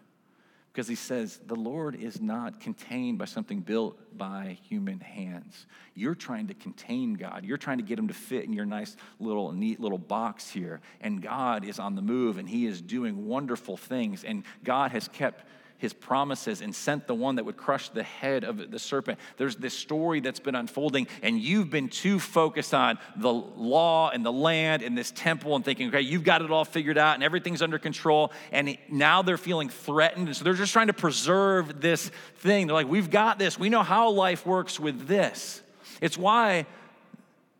[0.77, 5.65] because he says the Lord is not contained by something built by human hands.
[5.95, 7.47] You're trying to contain God.
[7.47, 10.83] You're trying to get him to fit in your nice little neat little box here.
[11.01, 14.23] And God is on the move and he is doing wonderful things.
[14.23, 15.47] And God has kept
[15.79, 19.19] his promises and sent the one that would crush the head of the serpent.
[19.37, 24.25] There's this story that's been unfolding, and you've been too focused on the law and
[24.25, 27.23] the land and this temple and thinking, okay, you've got it all figured out and
[27.23, 28.33] everything's under control.
[28.53, 30.29] And now they're feeling threatened.
[30.29, 32.67] And so they're just trying to preserve this thing.
[32.67, 33.59] They're like, we've got this.
[33.59, 35.63] We know how life works with this.
[36.01, 36.67] It's why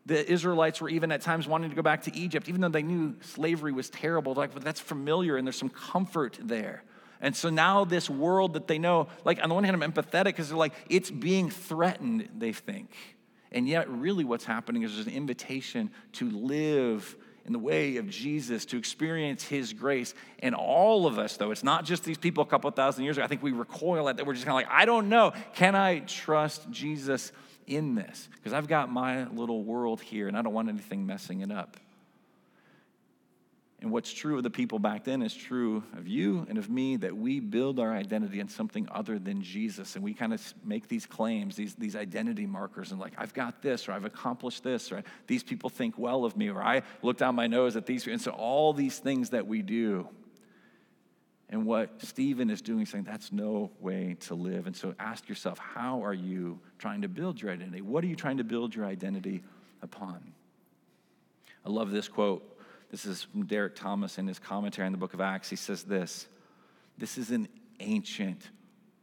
[0.05, 2.81] the Israelites were even at times wanting to go back to Egypt, even though they
[2.81, 4.33] knew slavery was terrible.
[4.33, 6.83] They're like, but that's familiar and there's some comfort there.
[7.21, 10.25] And so now, this world that they know, like on the one hand, I'm empathetic
[10.25, 12.91] because they're like, it's being threatened, they think.
[13.51, 18.09] And yet, really, what's happening is there's an invitation to live in the way of
[18.09, 20.13] Jesus, to experience His grace.
[20.39, 23.23] And all of us, though, it's not just these people a couple thousand years ago.
[23.23, 24.25] I think we recoil at that.
[24.25, 25.31] We're just kind of like, I don't know.
[25.53, 27.31] Can I trust Jesus
[27.65, 28.27] in this?
[28.35, 31.77] Because I've got my little world here and I don't want anything messing it up.
[33.79, 36.97] And what's true of the people back then is true of you and of me
[36.97, 39.95] that we build our identity on something other than Jesus.
[39.95, 43.61] And we kind of make these claims, these, these identity markers, and like, I've got
[43.61, 47.17] this, or I've accomplished this, or these people think well of me, or I look
[47.17, 48.07] down my nose at these.
[48.07, 50.09] And so, all these things that we do.
[51.49, 54.65] And what Stephen is doing, saying that's no way to live.
[54.65, 57.81] And so, ask yourself, how are you trying to build your identity?
[57.81, 59.43] What are you trying to build your identity
[59.83, 60.33] upon?
[61.63, 62.56] I love this quote
[62.89, 65.49] this is from Derek Thomas in his commentary on the book of Acts.
[65.49, 66.27] He says this
[66.97, 67.47] This is an
[67.79, 68.49] ancient,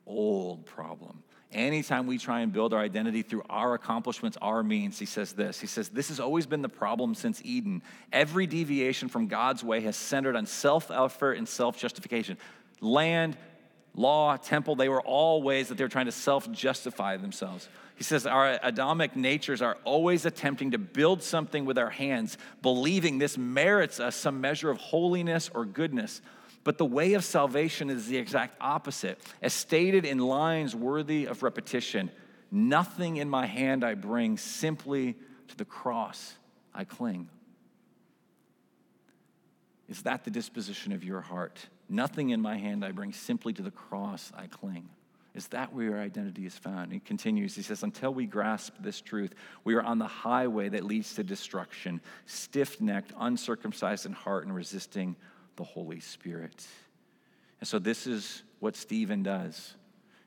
[0.06, 1.22] old problem.
[1.52, 5.60] Anytime we try and build our identity through our accomplishments, our means, he says this.
[5.60, 7.82] He says, This has always been the problem since Eden.
[8.12, 12.38] Every deviation from God's way has centered on self effort and self justification.
[12.80, 13.36] Land,
[13.94, 17.68] law, temple, they were all ways that they were trying to self justify themselves.
[17.96, 23.18] He says our Adamic natures are always attempting to build something with our hands, believing
[23.18, 26.20] this merits us some measure of holiness or goodness.
[26.64, 29.20] But the way of salvation is the exact opposite.
[29.42, 32.10] As stated in lines worthy of repetition,
[32.50, 35.14] nothing in my hand I bring, simply
[35.48, 36.34] to the cross
[36.74, 37.28] I cling.
[39.88, 41.66] Is that the disposition of your heart?
[41.88, 44.88] Nothing in my hand I bring, simply to the cross I cling.
[45.34, 46.92] Is that where your identity is found?
[46.92, 50.84] He continues, he says, Until we grasp this truth, we are on the highway that
[50.84, 55.16] leads to destruction, stiff necked, uncircumcised in heart, and resisting
[55.56, 56.66] the Holy Spirit.
[57.60, 59.74] And so, this is what Stephen does.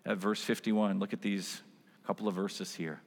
[0.05, 1.61] At verse 51, look at these
[2.05, 3.01] couple of verses here.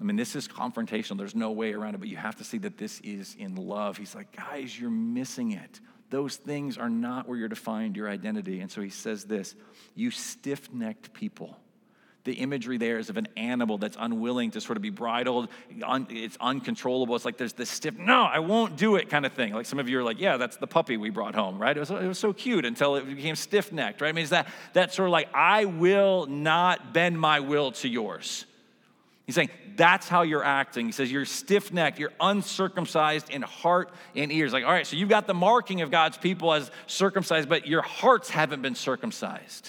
[0.00, 1.18] I mean, this is confrontational.
[1.18, 3.96] There's no way around it, but you have to see that this is in love.
[3.96, 8.08] He's like, guys, you're missing it those things are not where you're to find your
[8.08, 8.60] identity.
[8.60, 9.54] And so he says this
[9.94, 11.58] You stiff necked people.
[12.24, 15.48] The imagery there is of an animal that's unwilling to sort of be bridled.
[15.70, 17.16] It's uncontrollable.
[17.16, 19.54] It's like there's this stiff, no, I won't do it kind of thing.
[19.54, 21.74] Like some of you are like, yeah, that's the puppy we brought home, right?
[21.74, 24.08] It was, it was so cute until it became stiff necked, right?
[24.08, 27.88] I mean, it's that, that sort of like, I will not bend my will to
[27.88, 28.44] yours.
[29.28, 30.86] He's saying, that's how you're acting.
[30.86, 34.54] He says, you're stiff necked, you're uncircumcised in heart and ears.
[34.54, 37.82] Like, all right, so you've got the marking of God's people as circumcised, but your
[37.82, 39.68] hearts haven't been circumcised.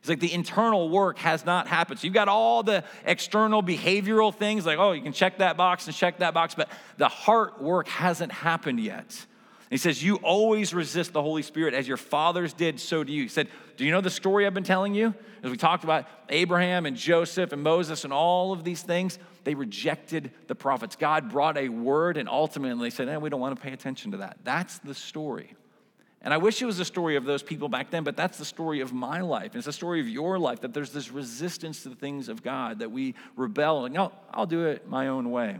[0.00, 2.00] He's like, the internal work has not happened.
[2.00, 5.86] So you've got all the external behavioral things, like, oh, you can check that box
[5.86, 9.24] and check that box, but the heart work hasn't happened yet.
[9.70, 13.24] He says, You always resist the Holy Spirit as your fathers did, so do you.
[13.24, 15.14] He said, Do you know the story I've been telling you?
[15.42, 19.54] As we talked about Abraham and Joseph and Moses and all of these things, they
[19.54, 20.96] rejected the prophets.
[20.96, 24.18] God brought a word, and ultimately said, eh, We don't want to pay attention to
[24.18, 24.38] that.
[24.44, 25.54] That's the story.
[26.22, 28.44] And I wish it was the story of those people back then, but that's the
[28.44, 29.52] story of my life.
[29.52, 32.42] And It's the story of your life that there's this resistance to the things of
[32.42, 35.58] God, that we rebel and, no, I'll do it my own way.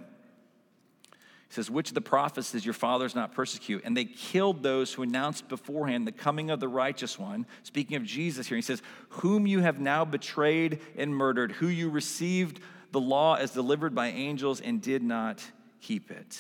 [1.48, 3.82] He says, Which of the prophets does your fathers not persecute?
[3.84, 7.46] And they killed those who announced beforehand the coming of the righteous one.
[7.62, 11.88] Speaking of Jesus here, he says, Whom you have now betrayed and murdered, who you
[11.88, 12.60] received
[12.92, 15.44] the law as delivered by angels and did not
[15.80, 16.38] keep it.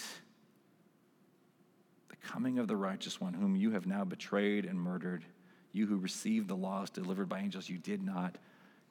[2.08, 5.24] The coming of the righteous one, whom you have now betrayed and murdered,
[5.72, 8.36] you who received the laws delivered by angels, you did not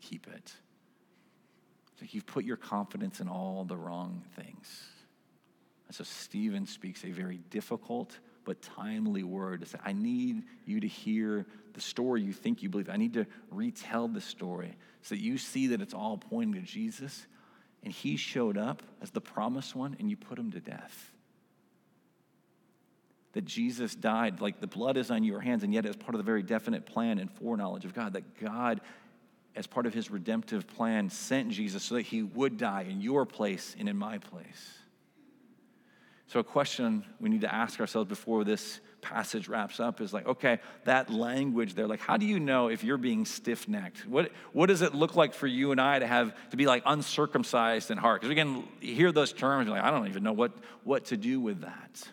[0.02, 0.54] keep it.
[2.00, 4.84] So you've put your confidence in all the wrong things.
[5.96, 10.88] So Stephen speaks a very difficult but timely word to say, I need you to
[10.88, 12.90] hear the story you think you believe.
[12.90, 16.68] I need to retell the story so that you see that it's all pointing to
[16.68, 17.26] Jesus.
[17.82, 21.12] And he showed up as the promised one, and you put him to death.
[23.32, 26.18] That Jesus died, like the blood is on your hands, and yet as part of
[26.18, 28.82] the very definite plan and foreknowledge of God, that God,
[29.56, 33.26] as part of his redemptive plan, sent Jesus so that he would die in your
[33.26, 34.82] place and in my place.
[36.28, 40.28] So, a question we need to ask ourselves before this passage wraps up is like,
[40.28, 44.08] okay, that language there, like, how do you know if you're being stiff necked?
[44.08, 46.82] What, what does it look like for you and I to have to be like
[46.86, 48.22] uncircumcised in heart?
[48.22, 50.54] Because we can hear those terms, like, I don't even know what,
[50.84, 52.10] what to do with that.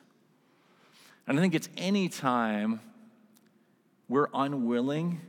[1.27, 2.81] And I think it's any time
[4.09, 5.21] we're unwilling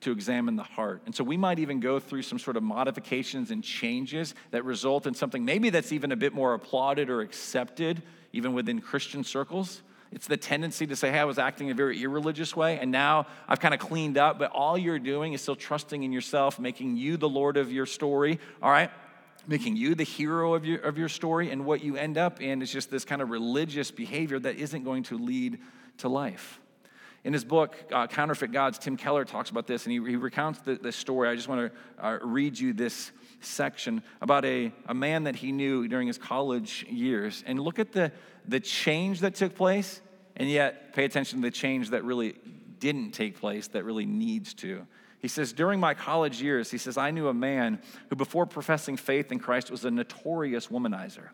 [0.00, 1.02] to examine the heart.
[1.06, 5.06] And so we might even go through some sort of modifications and changes that result
[5.06, 9.82] in something maybe that's even a bit more applauded or accepted, even within Christian circles.
[10.10, 12.90] It's the tendency to say, hey, I was acting in a very irreligious way, and
[12.90, 16.58] now I've kind of cleaned up, but all you're doing is still trusting in yourself,
[16.58, 18.90] making you the Lord of your story, all right?
[19.46, 22.62] Making you the hero of your, of your story, and what you end up in
[22.62, 25.58] is just this kind of religious behavior that isn't going to lead
[25.98, 26.58] to life.
[27.24, 30.60] In his book, uh, Counterfeit Gods, Tim Keller talks about this, and he, he recounts
[30.60, 31.28] the, story.
[31.28, 33.10] I just want to uh, read you this
[33.40, 37.42] section about a, a man that he knew during his college years.
[37.46, 38.12] And look at the,
[38.46, 40.00] the change that took place,
[40.36, 42.36] and yet pay attention to the change that really
[42.78, 44.86] didn't take place, that really needs to.
[45.18, 48.96] He says, During my college years, he says, I knew a man who, before professing
[48.96, 51.30] faith in Christ, was a notorious womanizer.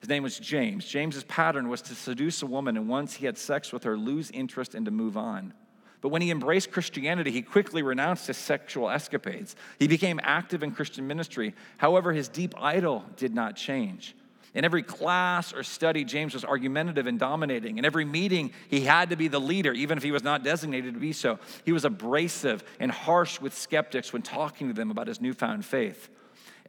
[0.00, 0.86] His name was James.
[0.86, 4.30] James's pattern was to seduce a woman, and once he had sex with her, lose
[4.30, 5.52] interest and to move on.
[6.00, 9.54] But when he embraced Christianity, he quickly renounced his sexual escapades.
[9.78, 11.54] He became active in Christian ministry.
[11.76, 14.16] However, his deep idol did not change.
[14.54, 17.78] In every class or study, James was argumentative and dominating.
[17.78, 20.94] In every meeting, he had to be the leader, even if he was not designated
[20.94, 21.38] to be so.
[21.64, 26.08] He was abrasive and harsh with skeptics when talking to them about his newfound faith.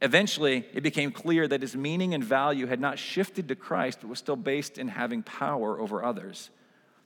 [0.02, 4.10] Eventually, it became clear that his meaning and value had not shifted to Christ, but
[4.10, 6.50] was still based in having power over others.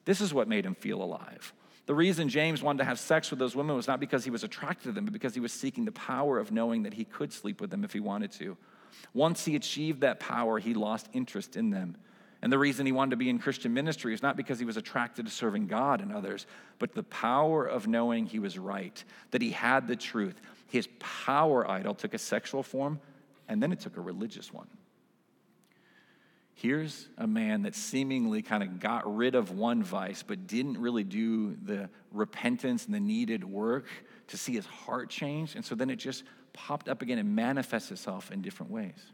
[0.06, 1.54] This is what made him feel alive.
[1.88, 4.44] The reason James wanted to have sex with those women was not because he was
[4.44, 7.34] attracted to them, but because he was seeking the power of knowing that he could
[7.34, 8.58] sleep with them if he wanted to.
[9.14, 11.98] Once he achieved that power, he lost interest in them.
[12.42, 14.78] And the reason he wanted to be in Christian ministry is not because he was
[14.78, 16.46] attracted to serving God and others,
[16.80, 21.70] but the power of knowing he was right, that he had the truth, his power
[21.70, 23.00] idol took a sexual form
[23.48, 24.68] and then it took a religious one.
[26.54, 31.04] Here's a man that seemingly kind of got rid of one vice, but didn't really
[31.04, 33.88] do the repentance and the needed work
[34.28, 35.56] to see his heart change.
[35.56, 39.12] And so then it just popped up again and manifests itself in different ways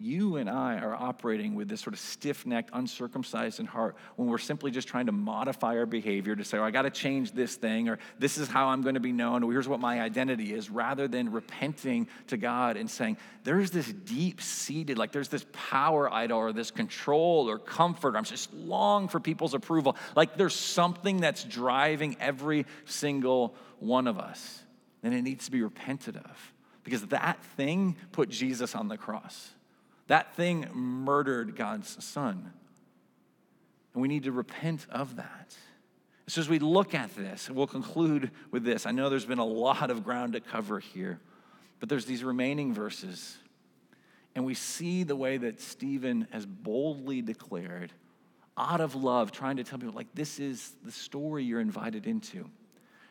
[0.00, 4.28] you and I are operating with this sort of stiff necked, uncircumcised in heart when
[4.28, 7.32] we're simply just trying to modify our behavior to say, oh, I got to change
[7.32, 10.00] this thing, or this is how I'm going to be known, or here's what my
[10.00, 15.28] identity is, rather than repenting to God and saying, there's this deep seated, like there's
[15.28, 18.16] this power idol or this control or comfort.
[18.16, 19.96] I'm just long for people's approval.
[20.16, 24.62] Like there's something that's driving every single one of us,
[25.02, 26.52] and it needs to be repented of
[26.84, 29.50] because that thing put Jesus on the cross.
[30.10, 32.52] That thing murdered God's son.
[33.94, 35.56] And we need to repent of that.
[36.26, 38.86] So, as we look at this, we'll conclude with this.
[38.86, 41.20] I know there's been a lot of ground to cover here,
[41.78, 43.38] but there's these remaining verses.
[44.34, 47.92] And we see the way that Stephen has boldly declared,
[48.58, 52.50] out of love, trying to tell people, like, this is the story you're invited into.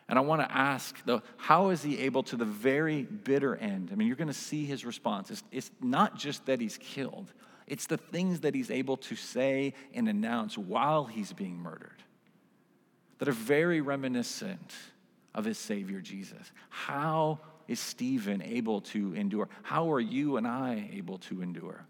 [0.09, 3.89] And I want to ask, though, how is he able to the very bitter end?
[3.91, 5.29] I mean, you're going to see his response.
[5.29, 7.31] It's, it's not just that he's killed,
[7.67, 12.03] it's the things that he's able to say and announce while he's being murdered
[13.19, 14.73] that are very reminiscent
[15.35, 16.51] of his Savior Jesus.
[16.69, 19.47] How is Stephen able to endure?
[19.61, 21.85] How are you and I able to endure?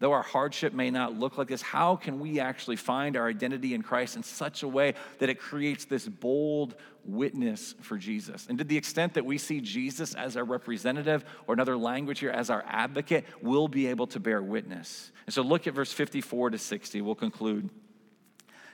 [0.00, 3.74] Though our hardship may not look like this, how can we actually find our identity
[3.74, 8.46] in Christ in such a way that it creates this bold witness for Jesus?
[8.48, 12.30] And to the extent that we see Jesus as our representative, or another language here,
[12.30, 15.10] as our advocate, we'll be able to bear witness.
[15.26, 17.00] And so look at verse 54 to 60.
[17.02, 17.68] We'll conclude.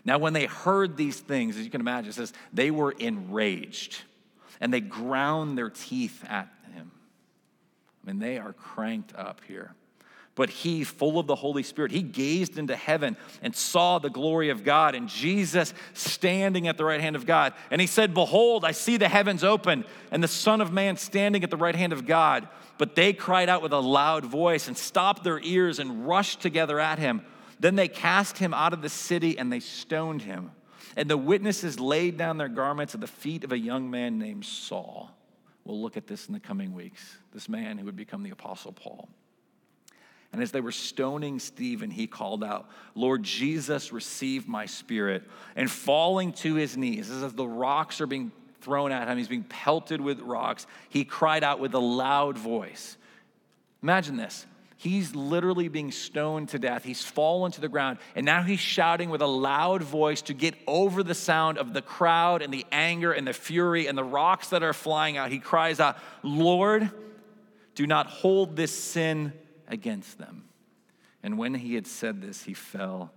[0.05, 4.03] Now, when they heard these things, as you can imagine, it says they were enraged
[4.61, 6.91] and they ground their teeth at him.
[8.03, 9.75] I mean, they are cranked up here.
[10.37, 14.51] But he, full of the Holy Spirit, he gazed into heaven and saw the glory
[14.51, 17.53] of God and Jesus standing at the right hand of God.
[17.71, 21.45] And he said, Behold, I see the heavens open and the Son of Man standing
[21.45, 22.49] at the right hand of God.
[22.79, 26.81] But they cried out with a loud voice and stopped their ears and rushed together
[26.81, 27.23] at him.
[27.61, 30.51] Then they cast him out of the city and they stoned him.
[30.97, 34.45] And the witnesses laid down their garments at the feet of a young man named
[34.45, 35.11] Saul.
[35.65, 37.19] We'll look at this in the coming weeks.
[37.33, 39.09] This man who would become the Apostle Paul.
[40.35, 45.23] And as they were stoning Stephen, he called out, Lord Jesus, receive my spirit.
[45.55, 49.45] And falling to his knees, as the rocks are being thrown at him, he's being
[49.45, 52.97] pelted with rocks, he cried out with a loud voice.
[53.81, 54.45] Imagine this.
[54.77, 56.83] He's literally being stoned to death.
[56.83, 57.99] He's fallen to the ground.
[58.17, 61.81] And now he's shouting with a loud voice to get over the sound of the
[61.81, 65.31] crowd and the anger and the fury and the rocks that are flying out.
[65.31, 66.91] He cries out, Lord,
[67.77, 69.33] do not hold this sin
[69.75, 70.45] against them.
[71.23, 73.13] And when he had said this, he fell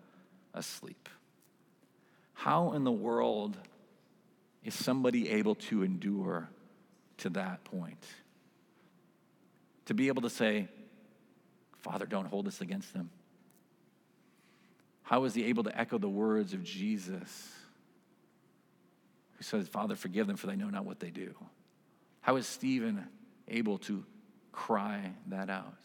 [0.53, 1.07] asleep.
[2.33, 3.57] How in the world
[4.63, 6.49] is somebody able to endure
[7.19, 8.03] to that point?
[9.85, 10.67] To be able to say,
[11.79, 13.09] Father, don't hold this against them.
[15.03, 17.49] How is he able to echo the words of Jesus
[19.37, 21.33] who says, Father, forgive them for they know not what they do?
[22.19, 23.07] How is Stephen
[23.47, 24.03] able to
[24.51, 25.77] cry that out?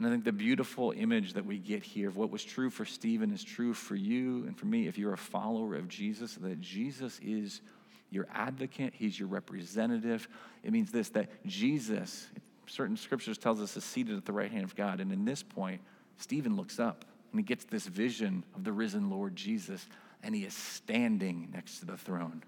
[0.00, 2.86] And I think the beautiful image that we get here of what was true for
[2.86, 6.58] Stephen is true for you and for me if you're a follower of Jesus, that
[6.58, 7.60] Jesus is
[8.08, 10.26] your advocate, he's your representative.
[10.64, 12.28] It means this that Jesus,
[12.66, 15.00] certain scriptures tells us is seated at the right hand of God.
[15.00, 15.82] And in this point,
[16.16, 19.86] Stephen looks up and he gets this vision of the risen Lord Jesus,
[20.22, 22.42] and he is standing next to the throne.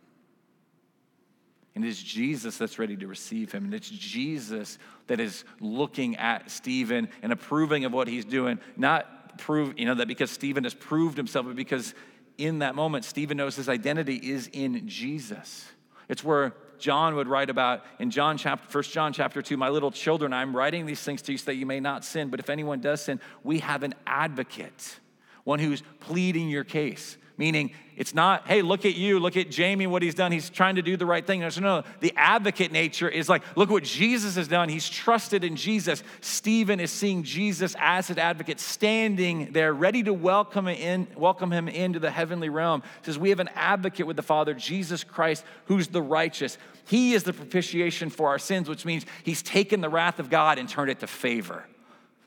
[1.74, 3.64] And it is Jesus that's ready to receive him.
[3.64, 8.58] And it's Jesus that is looking at Stephen and approving of what he's doing.
[8.76, 11.94] Not prove, you know, that because Stephen has proved himself, but because
[12.36, 15.66] in that moment, Stephen knows his identity is in Jesus.
[16.08, 19.90] It's where John would write about in John chapter, 1 John chapter 2, my little
[19.90, 22.28] children, I'm writing these things to you so that you may not sin.
[22.28, 24.98] But if anyone does sin, we have an advocate,
[25.44, 27.16] one who's pleading your case.
[27.38, 30.32] Meaning, it's not, hey, look at you, look at Jamie, what he's done.
[30.32, 31.40] He's trying to do the right thing.
[31.40, 34.68] No, no, the advocate nature is like, look what Jesus has done.
[34.68, 36.02] He's trusted in Jesus.
[36.20, 41.68] Stephen is seeing Jesus as an advocate, standing there, ready to welcome in, welcome him
[41.68, 42.82] into the heavenly realm.
[43.02, 46.58] Says, We have an advocate with the Father, Jesus Christ, who's the righteous.
[46.86, 50.58] He is the propitiation for our sins, which means he's taken the wrath of God
[50.58, 51.64] and turned it to favor.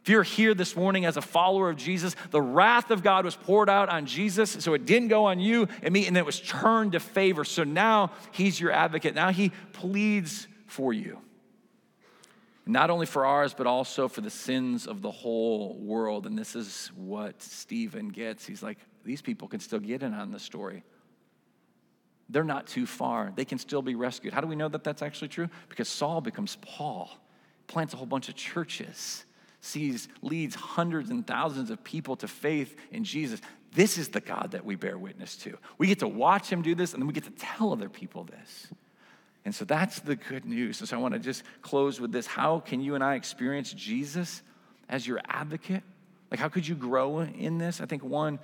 [0.06, 3.36] If you're here this morning as a follower of Jesus, the wrath of God was
[3.36, 6.40] poured out on Jesus, so it didn't go on you and me, and it was
[6.40, 7.44] turned to favor.
[7.44, 9.16] So now he's your advocate.
[9.16, 11.18] Now he pleads for you.
[12.68, 16.28] Not only for ours, but also for the sins of the whole world.
[16.28, 18.46] And this is what Stephen gets.
[18.46, 20.84] He's like, these people can still get in on the story.
[22.30, 23.34] They're not too far.
[23.36, 24.36] They can still be rescued.
[24.36, 25.50] How do we know that that's actually true?
[25.68, 27.10] Because Saul becomes Paul,
[27.66, 29.26] plants a whole bunch of churches
[29.66, 33.42] sees, leads hundreds and thousands of people to faith in Jesus.
[33.74, 35.58] This is the God that we bear witness to.
[35.78, 38.24] We get to watch him do this, and then we get to tell other people
[38.24, 38.68] this.
[39.44, 40.80] And so that's the good news.
[40.80, 42.26] And so I want to just close with this.
[42.26, 44.42] How can you and I experience Jesus
[44.90, 45.84] as your advocate?
[46.32, 47.82] Like, how could you grow in this?
[47.82, 48.40] I think one,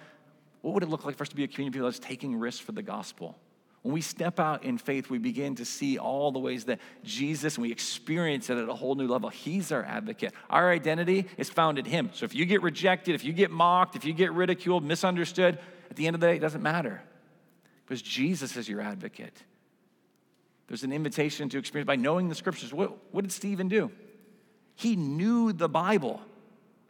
[0.61, 2.36] what would it look like for us to be a community of people that's taking
[2.36, 3.38] risks for the gospel?
[3.82, 7.55] When we step out in faith, we begin to see all the ways that Jesus,
[7.55, 9.29] and we experience it at a whole new level.
[9.29, 10.34] He's our advocate.
[10.49, 12.11] Our identity is found in Him.
[12.13, 15.57] So if you get rejected, if you get mocked, if you get ridiculed, misunderstood,
[15.89, 17.01] at the end of the day, it doesn't matter
[17.86, 19.43] because Jesus is your advocate.
[20.67, 22.71] There's an invitation to experience by knowing the scriptures.
[22.71, 23.91] What, what did Stephen do?
[24.75, 26.21] He knew the Bible.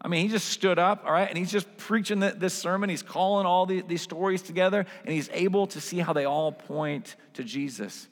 [0.04, 2.90] I mean, he just stood up, all right, and he's just preaching this sermon.
[2.90, 7.16] He's calling all these stories together, and he's able to see how they all point
[7.34, 8.08] to Jesus.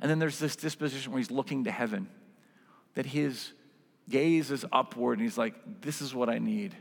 [0.00, 2.08] And then there's this disposition where he's looking to heaven,
[2.94, 3.52] that his
[4.10, 6.76] gaze is upward, and he's like, This is what I need.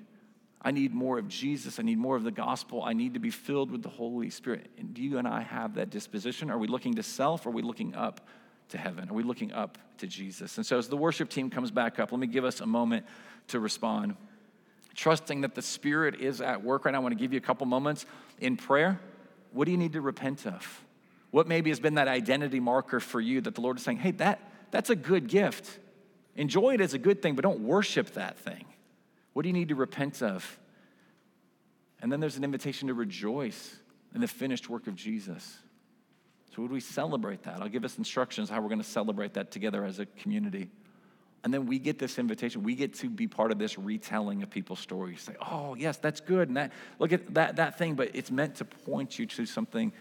[0.61, 1.79] I need more of Jesus.
[1.79, 2.83] I need more of the gospel.
[2.83, 4.69] I need to be filled with the Holy Spirit.
[4.77, 6.51] And do you and I have that disposition?
[6.51, 7.45] Are we looking to self?
[7.45, 8.27] Or are we looking up
[8.69, 9.09] to heaven?
[9.09, 10.57] Are we looking up to Jesus?
[10.57, 13.05] And so, as the worship team comes back up, let me give us a moment
[13.47, 14.17] to respond.
[14.95, 16.99] Trusting that the Spirit is at work right now.
[16.99, 18.05] I want to give you a couple moments
[18.39, 18.99] in prayer.
[19.51, 20.83] What do you need to repent of?
[21.31, 24.11] What maybe has been that identity marker for you that the Lord is saying, hey,
[24.11, 24.39] that,
[24.71, 25.79] that's a good gift.
[26.35, 28.65] Enjoy it as a good thing, but don't worship that thing.
[29.33, 30.59] What do you need to repent of?
[32.01, 33.77] And then there's an invitation to rejoice
[34.15, 35.57] in the finished work of Jesus.
[36.55, 37.61] So, would we celebrate that?
[37.61, 40.69] I'll give us instructions how we're going to celebrate that together as a community.
[41.43, 42.63] And then we get this invitation.
[42.63, 45.21] We get to be part of this retelling of people's stories.
[45.21, 46.49] Say, oh, yes, that's good.
[46.49, 49.93] And that, look at that, that thing, but it's meant to point you to something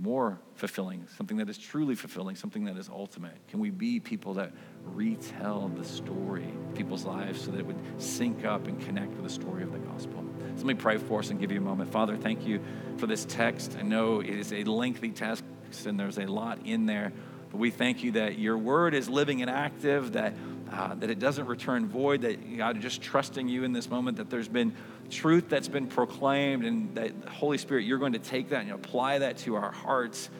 [0.00, 3.36] more fulfilling, something that is truly fulfilling, something that is ultimate?
[3.48, 4.52] Can we be people that
[4.84, 9.24] retell the story of people's lives so that it would sync up and connect with
[9.24, 10.24] the story of the gospel?
[10.56, 11.92] So let me pray for us and give you a moment.
[11.92, 12.60] Father, thank you
[12.96, 13.76] for this text.
[13.78, 15.44] I know it is a lengthy text
[15.84, 17.12] and there's a lot in there,
[17.50, 20.34] but we thank you that your word is living and active, that,
[20.72, 24.30] uh, that it doesn't return void, that God, just trusting you in this moment, that
[24.30, 24.74] there's been
[25.10, 29.18] truth that's been proclaimed, and that Holy Spirit, you're going to take that and apply
[29.18, 30.30] that to our hearts.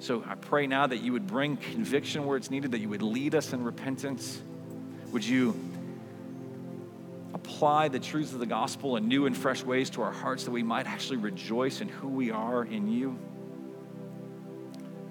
[0.00, 3.02] So I pray now that you would bring conviction where it's needed, that you would
[3.02, 4.40] lead us in repentance.
[5.12, 5.58] Would you
[7.32, 10.50] apply the truths of the gospel in new and fresh ways to our hearts that
[10.50, 13.18] we might actually rejoice in who we are in you?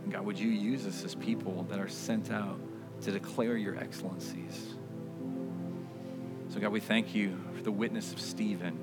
[0.10, 2.60] God, would you use us as people that are sent out
[3.01, 4.74] to declare your excellencies?
[6.49, 8.80] So, God, we thank you for the witness of Stephen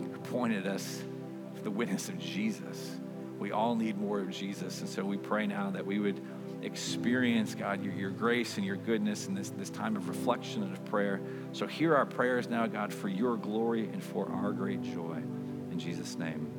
[0.00, 1.02] who pointed us
[1.56, 2.96] to the witness of Jesus.
[3.38, 4.80] We all need more of Jesus.
[4.80, 6.20] And so we pray now that we would
[6.62, 10.72] experience, God, your, your grace and your goodness in this, this time of reflection and
[10.72, 11.20] of prayer.
[11.52, 15.22] So hear our prayers now, God, for your glory and for our great joy.
[15.70, 16.57] In Jesus' name.